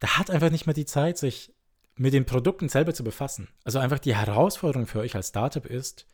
der 0.00 0.18
hat 0.18 0.30
einfach 0.30 0.50
nicht 0.50 0.66
mehr 0.66 0.74
die 0.74 0.86
Zeit, 0.86 1.18
sich 1.18 1.53
mit 1.96 2.12
den 2.12 2.26
Produkten 2.26 2.68
selber 2.68 2.94
zu 2.94 3.04
befassen. 3.04 3.48
Also 3.64 3.78
einfach 3.78 3.98
die 3.98 4.16
Herausforderung 4.16 4.86
für 4.86 5.00
euch 5.00 5.14
als 5.14 5.28
Startup 5.28 5.64
ist, 5.64 6.06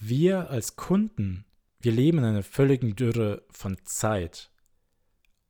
wir 0.00 0.50
als 0.50 0.76
Kunden, 0.76 1.44
wir 1.80 1.92
leben 1.92 2.18
in 2.18 2.24
einer 2.24 2.42
völligen 2.42 2.96
Dürre 2.96 3.42
von 3.50 3.76
Zeit, 3.84 4.50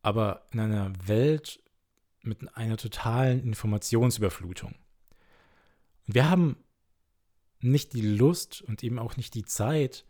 aber 0.02 0.46
in 0.52 0.60
einer 0.60 0.92
Welt 1.06 1.62
mit 2.22 2.56
einer 2.56 2.76
totalen 2.76 3.42
Informationsüberflutung. 3.42 4.74
Und 6.06 6.14
wir 6.14 6.28
haben 6.28 6.56
nicht 7.60 7.92
die 7.92 8.02
Lust 8.02 8.62
und 8.62 8.82
eben 8.82 8.98
auch 8.98 9.16
nicht 9.16 9.34
die 9.34 9.44
Zeit, 9.44 10.04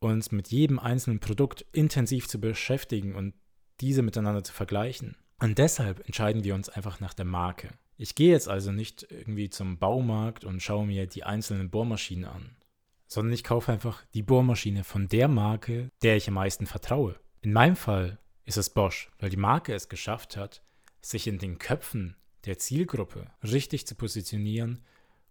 uns 0.00 0.32
mit 0.32 0.48
jedem 0.48 0.78
einzelnen 0.78 1.20
Produkt 1.20 1.64
intensiv 1.72 2.28
zu 2.28 2.40
beschäftigen 2.40 3.14
und 3.14 3.34
diese 3.80 4.02
miteinander 4.02 4.42
zu 4.42 4.52
vergleichen. 4.52 5.16
Und 5.38 5.58
deshalb 5.58 6.04
entscheiden 6.06 6.44
wir 6.44 6.54
uns 6.54 6.68
einfach 6.68 7.00
nach 7.00 7.14
der 7.14 7.24
Marke. 7.24 7.68
Ich 8.02 8.16
gehe 8.16 8.32
jetzt 8.32 8.48
also 8.48 8.72
nicht 8.72 9.06
irgendwie 9.10 9.48
zum 9.48 9.78
Baumarkt 9.78 10.44
und 10.44 10.60
schaue 10.60 10.88
mir 10.88 11.06
die 11.06 11.22
einzelnen 11.22 11.70
Bohrmaschinen 11.70 12.24
an, 12.24 12.56
sondern 13.06 13.32
ich 13.32 13.44
kaufe 13.44 13.70
einfach 13.70 14.04
die 14.12 14.24
Bohrmaschine 14.24 14.82
von 14.82 15.06
der 15.06 15.28
Marke, 15.28 15.88
der 16.02 16.16
ich 16.16 16.26
am 16.26 16.34
meisten 16.34 16.66
vertraue. 16.66 17.14
In 17.42 17.52
meinem 17.52 17.76
Fall 17.76 18.18
ist 18.44 18.56
es 18.56 18.70
Bosch, 18.70 19.08
weil 19.20 19.30
die 19.30 19.36
Marke 19.36 19.72
es 19.72 19.88
geschafft 19.88 20.36
hat, 20.36 20.64
sich 21.00 21.28
in 21.28 21.38
den 21.38 21.58
Köpfen 21.58 22.16
der 22.44 22.58
Zielgruppe 22.58 23.30
richtig 23.44 23.86
zu 23.86 23.94
positionieren 23.94 24.82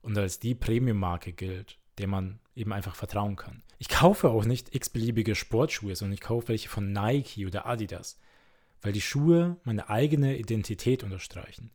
und 0.01 0.17
als 0.17 0.39
die 0.39 0.55
Premium-Marke 0.55 1.33
gilt, 1.33 1.77
der 1.97 2.07
man 2.07 2.39
eben 2.55 2.71
einfach 2.71 2.95
vertrauen 2.95 3.35
kann. 3.35 3.63
Ich 3.79 3.89
kaufe 3.89 4.29
auch 4.29 4.45
nicht 4.45 4.73
x-beliebige 4.73 5.35
Sportschuhe, 5.35 5.97
sondern 5.97 6.13
ich 6.13 6.21
kaufe 6.21 6.47
welche 6.47 6.69
von 6.69 6.93
Nike 6.93 7.45
oder 7.45 7.65
Adidas, 7.65 8.17
weil 8.81 8.93
die 8.93 9.01
Schuhe 9.01 9.57
meine 9.65 9.89
eigene 9.89 10.37
Identität 10.37 11.03
unterstreichen, 11.03 11.71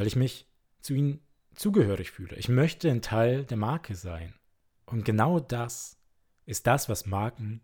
weil 0.00 0.06
ich 0.06 0.16
mich 0.16 0.46
zu 0.80 0.94
ihnen 0.94 1.20
zugehörig 1.54 2.10
fühle. 2.10 2.34
Ich 2.36 2.48
möchte 2.48 2.90
ein 2.90 3.02
Teil 3.02 3.44
der 3.44 3.58
Marke 3.58 3.94
sein. 3.94 4.32
Und 4.86 5.04
genau 5.04 5.40
das 5.40 5.98
ist 6.46 6.66
das, 6.66 6.88
was 6.88 7.04
Marken 7.04 7.60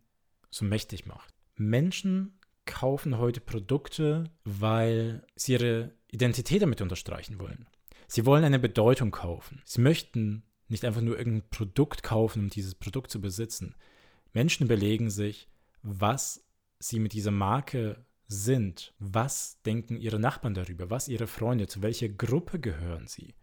so 0.50 0.66
mächtig 0.66 1.07
macht. 1.07 1.33
Menschen 1.55 2.38
kaufen 2.66 3.16
heute 3.16 3.40
Produkte, 3.40 4.25
weil 4.45 5.25
sie 5.35 5.52
ihre 5.52 5.95
Identität 6.09 6.61
damit 6.61 6.83
unterstreichen 6.83 7.40
wollen. 7.40 7.66
Sie 8.07 8.26
wollen 8.26 8.45
eine 8.45 8.59
Bedeutung 8.59 9.12
kaufen. 9.12 9.62
Sie 9.64 9.81
möchten 9.81 10.43
nicht 10.69 10.85
einfach 10.85 11.00
nur 11.00 11.16
irgendein 11.16 11.49
Produkt 11.49 12.02
kaufen, 12.02 12.40
um 12.43 12.50
dieses 12.50 12.75
Produkt 12.75 13.11
zu 13.11 13.23
besitzen. 13.23 13.75
Menschen 14.35 14.66
überlegen 14.66 15.09
sich, 15.09 15.49
was 15.81 16.45
sie 16.81 16.99
mit 16.99 17.14
dieser 17.14 17.31
Marke 17.31 18.05
sind. 18.28 18.95
Was 18.99 19.61
denken 19.62 19.97
ihre 19.97 20.18
Nachbarn 20.18 20.54
darüber? 20.54 20.90
Was 20.90 21.09
ihre 21.09 21.26
Freunde? 21.26 21.66
Zu 21.66 21.83
welcher 21.83 22.09
Gruppe 22.09 22.59
gehören 22.59 23.06
sie? 23.06 23.35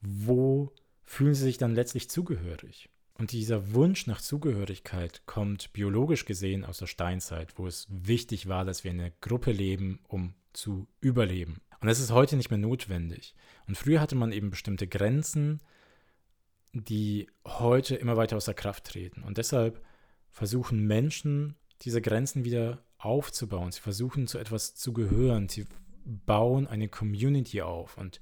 Wo 0.00 0.72
fühlen 1.02 1.34
sie 1.34 1.44
sich 1.44 1.58
dann 1.58 1.74
letztlich 1.74 2.08
zugehörig? 2.08 2.88
Und 3.14 3.32
dieser 3.32 3.74
Wunsch 3.74 4.06
nach 4.06 4.22
Zugehörigkeit 4.22 5.26
kommt 5.26 5.74
biologisch 5.74 6.24
gesehen 6.24 6.64
aus 6.64 6.78
der 6.78 6.86
Steinzeit, 6.86 7.58
wo 7.58 7.66
es 7.66 7.86
wichtig 7.90 8.48
war, 8.48 8.64
dass 8.64 8.82
wir 8.82 8.92
in 8.92 9.00
einer 9.00 9.12
Gruppe 9.20 9.52
leben, 9.52 10.00
um 10.08 10.34
zu 10.52 10.88
überleben. 11.00 11.60
Und 11.80 11.88
das 11.88 12.00
ist 12.00 12.12
heute 12.12 12.36
nicht 12.36 12.50
mehr 12.50 12.58
notwendig. 12.58 13.34
Und 13.66 13.76
früher 13.76 14.00
hatte 14.00 14.14
man 14.14 14.32
eben 14.32 14.50
bestimmte 14.50 14.86
Grenzen, 14.86 15.60
die 16.72 17.28
heute 17.46 17.96
immer 17.96 18.16
weiter 18.16 18.36
außer 18.36 18.54
Kraft 18.54 18.84
treten. 18.84 19.22
Und 19.22 19.38
deshalb 19.38 19.84
versuchen 20.30 20.86
Menschen, 20.86 21.56
diese 21.82 22.00
Grenzen 22.00 22.44
wieder 22.44 22.82
aufzubauen. 23.00 23.72
Sie 23.72 23.80
versuchen 23.80 24.26
zu 24.26 24.38
etwas 24.38 24.74
zu 24.74 24.92
gehören. 24.92 25.48
Sie 25.48 25.66
bauen 26.04 26.66
eine 26.66 26.88
Community 26.88 27.62
auf. 27.62 27.96
Und 27.98 28.20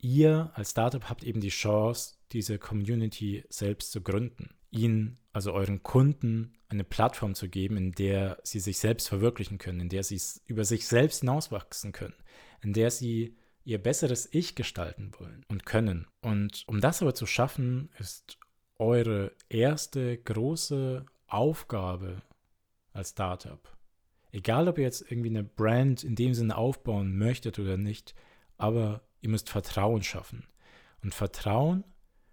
ihr 0.00 0.50
als 0.54 0.70
Startup 0.70 1.08
habt 1.08 1.24
eben 1.24 1.40
die 1.40 1.48
Chance, 1.48 2.14
diese 2.32 2.58
Community 2.58 3.44
selbst 3.48 3.92
zu 3.92 4.00
gründen. 4.00 4.54
Ihnen, 4.70 5.18
also 5.32 5.52
euren 5.52 5.82
Kunden, 5.82 6.54
eine 6.68 6.84
Plattform 6.84 7.34
zu 7.34 7.48
geben, 7.48 7.76
in 7.76 7.92
der 7.92 8.38
sie 8.42 8.60
sich 8.60 8.78
selbst 8.78 9.08
verwirklichen 9.08 9.58
können, 9.58 9.80
in 9.80 9.88
der 9.88 10.02
sie 10.02 10.20
über 10.46 10.64
sich 10.64 10.86
selbst 10.86 11.20
hinauswachsen 11.20 11.92
können, 11.92 12.14
in 12.62 12.72
der 12.72 12.90
sie 12.90 13.36
ihr 13.64 13.80
besseres 13.80 14.28
Ich 14.32 14.54
gestalten 14.54 15.12
wollen 15.18 15.44
und 15.48 15.66
können. 15.66 16.06
Und 16.22 16.64
um 16.66 16.80
das 16.80 17.02
aber 17.02 17.14
zu 17.14 17.26
schaffen, 17.26 17.90
ist 17.98 18.38
eure 18.78 19.32
erste 19.48 20.16
große 20.18 21.04
Aufgabe 21.28 22.22
als 22.92 23.10
Startup, 23.10 23.71
egal 24.32 24.68
ob 24.68 24.78
ihr 24.78 24.84
jetzt 24.84 25.02
irgendwie 25.10 25.30
eine 25.30 25.44
Brand 25.44 26.02
in 26.02 26.16
dem 26.16 26.34
Sinne 26.34 26.56
aufbauen 26.56 27.16
möchtet 27.16 27.58
oder 27.58 27.76
nicht, 27.76 28.14
aber 28.56 29.02
ihr 29.20 29.28
müsst 29.28 29.50
Vertrauen 29.50 30.02
schaffen. 30.02 30.44
Und 31.02 31.14
Vertrauen 31.14 31.84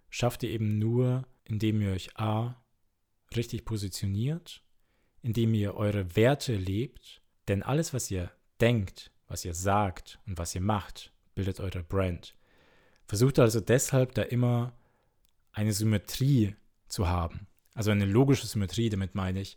schafft 0.08 0.42
ihr 0.42 0.50
eben 0.50 0.78
nur, 0.78 1.26
indem 1.44 1.80
ihr 1.80 1.92
euch 1.92 2.16
A 2.16 2.56
richtig 3.36 3.64
positioniert, 3.64 4.62
indem 5.22 5.54
ihr 5.54 5.74
eure 5.74 6.16
Werte 6.16 6.56
lebt, 6.56 7.22
denn 7.48 7.62
alles, 7.62 7.92
was 7.94 8.10
ihr 8.10 8.30
denkt, 8.60 9.12
was 9.28 9.44
ihr 9.44 9.54
sagt 9.54 10.18
und 10.26 10.38
was 10.38 10.54
ihr 10.54 10.60
macht, 10.60 11.12
bildet 11.34 11.60
eure 11.60 11.82
Brand. 11.82 12.36
Versucht 13.06 13.38
also 13.38 13.60
deshalb 13.60 14.14
da 14.14 14.22
immer 14.22 14.72
eine 15.52 15.72
Symmetrie 15.72 16.54
zu 16.88 17.08
haben. 17.08 17.46
Also 17.74 17.90
eine 17.90 18.04
logische 18.04 18.46
Symmetrie, 18.46 18.88
damit 18.88 19.14
meine 19.14 19.40
ich, 19.40 19.56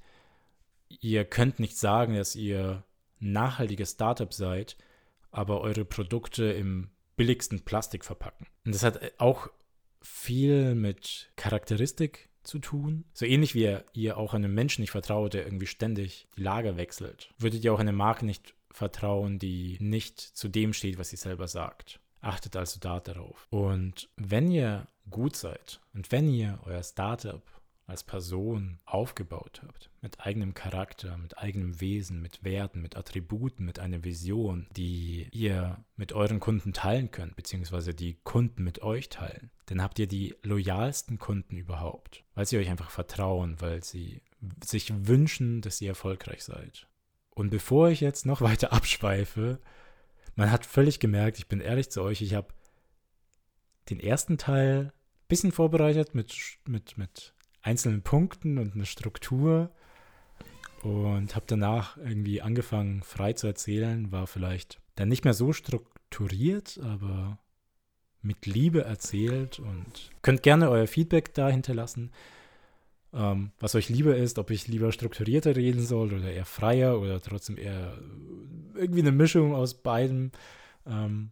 ihr 1.02 1.26
könnt 1.26 1.60
nicht 1.60 1.78
sagen, 1.78 2.16
dass 2.16 2.36
ihr 2.36 2.84
nachhaltiges 3.20 3.92
Startup 3.92 4.34
seid, 4.34 4.78
aber 5.32 5.62
eure 5.62 5.86
Produkte 5.86 6.46
im 6.46 6.90
billigsten 7.16 7.62
Plastik 7.62 8.06
verpacken. 8.06 8.48
Und 8.66 8.76
das 8.76 8.84
hat 8.84 9.00
auch 9.20 9.50
viel 10.02 10.76
mit 10.76 11.32
Charakteristik 11.36 12.30
zu 12.44 12.60
tun. 12.60 13.06
So 13.14 13.26
ähnlich 13.26 13.56
wie 13.56 13.78
ihr 13.94 14.18
auch 14.18 14.34
einem 14.34 14.54
Menschen 14.54 14.82
nicht 14.82 14.92
vertraut, 14.92 15.34
der 15.34 15.46
irgendwie 15.46 15.68
ständig 15.68 16.28
die 16.36 16.42
Lage 16.42 16.78
wechselt, 16.78 17.34
würdet 17.38 17.64
ihr 17.64 17.74
auch 17.74 17.80
eine 17.80 17.94
Marke 17.94 18.26
nicht 18.26 18.54
vertrauen, 18.72 19.40
die 19.40 19.78
nicht 19.80 20.20
zu 20.20 20.50
dem 20.50 20.74
steht, 20.74 20.98
was 20.98 21.10
sie 21.10 21.16
selber 21.16 21.48
sagt. 21.48 22.00
Achtet 22.22 22.56
also 22.56 22.80
da 22.80 23.00
darauf. 23.00 23.48
Und 23.50 24.10
wenn 24.16 24.50
ihr 24.50 24.88
gut 25.10 25.36
seid 25.36 25.80
und 25.94 26.12
wenn 26.12 26.30
ihr 26.30 26.60
euer 26.66 26.84
Startup 26.84 27.42
als 27.94 28.04
Person 28.04 28.80
aufgebaut 28.86 29.62
habt, 29.64 29.92
mit 30.02 30.20
eigenem 30.20 30.56
Charakter, 30.56 31.16
mit 31.18 31.38
eigenem 31.38 31.80
Wesen, 31.80 32.24
mit 32.24 32.44
Werten, 32.44 32.82
mit 32.82 32.98
Attributen, 32.98 33.66
mit 33.66 33.78
einer 33.78 34.04
Vision, 34.04 34.68
die 34.76 35.30
ihr 35.32 35.78
mit 35.96 36.12
euren 36.12 36.40
Kunden 36.40 36.74
teilen 36.74 37.12
könnt, 37.12 37.36
beziehungsweise 37.36 37.94
die 37.94 38.16
Kunden 38.24 38.64
mit 38.64 38.82
euch 38.82 39.10
teilen, 39.10 39.52
dann 39.68 39.82
habt 39.82 40.00
ihr 40.00 40.08
die 40.08 40.36
loyalsten 40.42 41.20
Kunden 41.20 41.56
überhaupt, 41.56 42.24
weil 42.34 42.48
sie 42.48 42.58
euch 42.58 42.70
einfach 42.70 42.90
vertrauen, 42.90 43.62
weil 43.62 43.84
sie 43.84 44.24
sich 44.66 44.92
wünschen, 45.08 45.62
dass 45.62 45.80
ihr 45.80 45.90
erfolgreich 45.90 46.44
seid. 46.44 46.88
Und 47.30 47.52
bevor 47.52 47.90
ich 47.90 48.02
jetzt 48.02 48.26
noch 48.26 48.42
weiter 48.42 48.74
abschweife, 48.74 49.60
man 50.36 50.50
hat 50.50 50.66
völlig 50.66 51.00
gemerkt, 51.00 51.38
ich 51.38 51.48
bin 51.48 51.62
ehrlich 51.62 51.92
zu 51.92 52.02
euch, 52.02 52.24
ich 52.24 52.34
habe 52.34 52.48
den 53.92 54.00
ersten 54.00 54.40
Teil 54.40 54.92
ein 54.92 55.28
bisschen 55.28 55.52
vorbereitet 55.52 56.16
mit, 56.16 56.36
mit, 56.68 56.98
mit 56.98 57.36
einzelnen 57.63 58.04
Punkten 58.04 58.60
und 58.60 58.76
eine 58.76 58.86
Struktur. 58.86 59.71
Und 60.84 61.36
habe 61.36 61.45
danach 61.47 61.97
irgendwie 61.97 62.41
angefangen 62.41 63.04
frei 63.04 63.34
zu 63.34 63.47
erzählen, 63.47 64.12
war 64.12 64.28
vielleicht 64.28 64.82
dann 64.95 65.08
nicht 65.08 65.23
mehr 65.23 65.34
so 65.34 65.54
strukturiert, 65.54 66.80
aber 66.84 67.39
mit 68.21 68.45
Liebe 68.45 68.84
erzählt 68.84 69.60
und 69.60 70.12
könnt 70.21 70.43
gerne 70.43 70.69
euer 70.69 70.88
Feedback 70.88 71.34
da 71.34 71.49
hinterlassen, 71.49 72.12
ähm, 73.13 73.52
was 73.60 73.76
euch 73.76 73.89
lieber 73.89 74.15
ist, 74.15 74.39
ob 74.39 74.49
ich 74.49 74.67
lieber 74.67 74.91
strukturierter 74.91 75.56
reden 75.56 75.82
soll 75.82 76.13
oder 76.13 76.32
eher 76.32 76.45
freier 76.45 76.99
oder 76.99 77.21
trotzdem 77.21 77.58
eher 77.58 77.97
irgendwie 78.76 79.02
eine 79.02 79.12
Mischung 79.12 79.54
aus 79.54 79.76
beidem. 79.76 80.32
Ähm, 80.86 81.32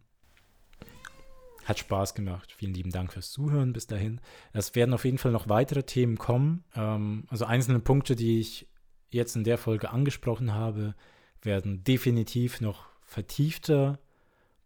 hat 1.64 1.78
Spaß 1.78 2.14
gemacht. 2.14 2.52
Vielen 2.56 2.74
lieben 2.74 2.90
Dank 2.90 3.12
fürs 3.12 3.30
Zuhören 3.30 3.72
bis 3.72 3.86
dahin. 3.86 4.20
Es 4.52 4.74
werden 4.74 4.94
auf 4.94 5.04
jeden 5.04 5.18
Fall 5.18 5.32
noch 5.32 5.48
weitere 5.48 5.82
Themen 5.84 6.18
kommen. 6.18 6.64
Ähm, 6.74 7.24
also 7.28 7.44
einzelne 7.44 7.80
Punkte, 7.80 8.16
die 8.16 8.40
ich 8.40 8.68
jetzt 9.10 9.36
in 9.36 9.44
der 9.44 9.58
Folge 9.58 9.90
angesprochen 9.90 10.54
habe, 10.54 10.94
werden 11.42 11.84
definitiv 11.84 12.60
noch 12.60 12.86
vertiefter 13.02 13.98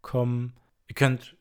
kommen. 0.01 0.53
Ihr 0.87 0.95
könnt, 0.95 1.35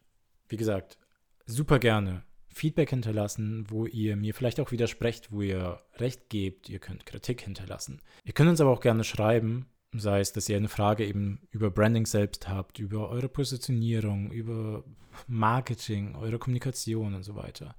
wie 0.49 0.57
gesagt, 0.57 0.99
super 1.47 1.79
gerne 1.79 2.25
Feedback 2.49 2.91
hinterlassen, 2.91 3.67
wo 3.69 3.85
ihr 3.87 4.17
mir 4.17 4.35
vielleicht 4.35 4.61
auch 4.61 4.73
widersprecht, 4.73 5.31
wo 5.31 5.43
ihr 5.43 5.81
Recht 5.97 6.31
gebt. 6.31 6.69
Ihr 6.69 6.79
könnt 6.79 7.07
Kritik 7.07 7.43
hinterlassen. 7.43 8.01
Ihr 8.25 8.33
könnt 8.33 8.49
uns 8.49 8.61
aber 8.61 8.71
auch 8.71 8.81
gerne 8.81 9.05
schreiben, 9.05 9.67
sei 9.93 10.21
es, 10.21 10.33
dass 10.33 10.49
ihr 10.49 10.57
eine 10.57 10.69
Frage 10.69 11.07
eben 11.07 11.47
über 11.51 11.71
Branding 11.71 12.07
selbst 12.07 12.49
habt, 12.49 12.79
über 12.79 13.09
eure 13.09 13.29
Positionierung, 13.29 14.31
über 14.31 14.85
Marketing, 15.27 16.15
eure 16.17 16.39
Kommunikation 16.39 17.15
und 17.15 17.23
so 17.23 17.35
weiter. 17.35 17.75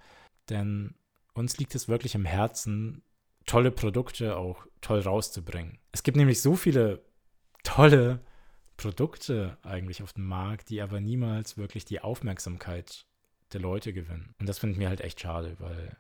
Denn 0.50 0.96
uns 1.34 1.58
liegt 1.58 1.76
es 1.76 1.88
wirklich 1.88 2.16
am 2.16 2.26
Herzen, 2.26 3.04
tolle 3.46 3.72
Produkte 3.72 4.38
auch 4.38 4.66
toll 4.82 5.00
rauszubringen. 5.00 5.80
Es 5.92 6.04
gibt 6.04 6.18
nämlich 6.18 6.42
so 6.42 6.56
viele 6.56 7.04
tolle 7.64 8.22
Produkte 8.78 9.58
eigentlich 9.64 10.04
auf 10.04 10.14
dem 10.14 10.26
Markt, 10.26 10.70
die 10.70 10.82
aber 10.82 11.00
niemals 11.00 11.58
wirklich 11.58 11.86
die 11.86 12.02
Aufmerksamkeit 12.02 13.06
der 13.54 13.62
Leute 13.62 13.94
gewinnen. 13.94 14.36
Und 14.40 14.48
das 14.48 14.60
finden 14.60 14.80
wir 14.80 14.90
halt 14.90 15.02
echt 15.02 15.20
schade, 15.20 15.56
weil 15.60 15.98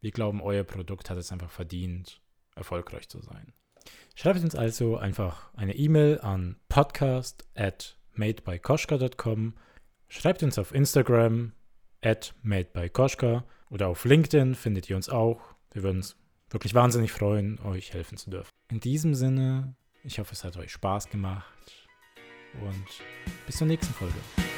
wir 0.00 0.10
glauben, 0.10 0.40
euer 0.40 0.64
Produkt 0.64 1.10
hat 1.10 1.18
es 1.18 1.32
einfach 1.32 1.50
verdient, 1.50 2.20
erfolgreich 2.54 3.08
zu 3.08 3.20
sein. 3.20 3.52
Schreibt 4.14 4.40
uns 4.40 4.54
also 4.54 4.96
einfach 4.96 5.52
eine 5.54 5.74
E-Mail 5.74 6.20
an 6.20 6.56
podcast 6.68 7.46
at 7.54 7.98
madebykoschka.com. 8.14 9.54
Schreibt 10.08 10.42
uns 10.42 10.58
auf 10.58 10.74
Instagram 10.74 11.52
at 12.02 12.34
madebykoschka 12.42 13.44
oder 13.70 13.88
auf 13.88 14.04
LinkedIn 14.04 14.54
findet 14.54 14.90
ihr 14.90 14.96
uns 14.96 15.08
auch. 15.08 15.40
Wir 15.72 15.82
würden 15.82 15.98
uns 15.98 16.16
wirklich 16.50 16.74
wahnsinnig 16.74 17.12
freuen, 17.12 17.58
euch 17.60 17.94
helfen 17.94 18.18
zu 18.18 18.30
dürfen. 18.30 18.50
In 18.70 18.80
diesem 18.80 19.14
Sinne, 19.14 19.74
ich 20.04 20.18
hoffe, 20.18 20.32
es 20.32 20.44
hat 20.44 20.56
euch 20.56 20.72
Spaß 20.72 21.08
gemacht 21.08 21.72
und 22.60 22.86
bis 23.46 23.56
zur 23.56 23.66
nächsten 23.66 23.94
Folge. 23.94 24.51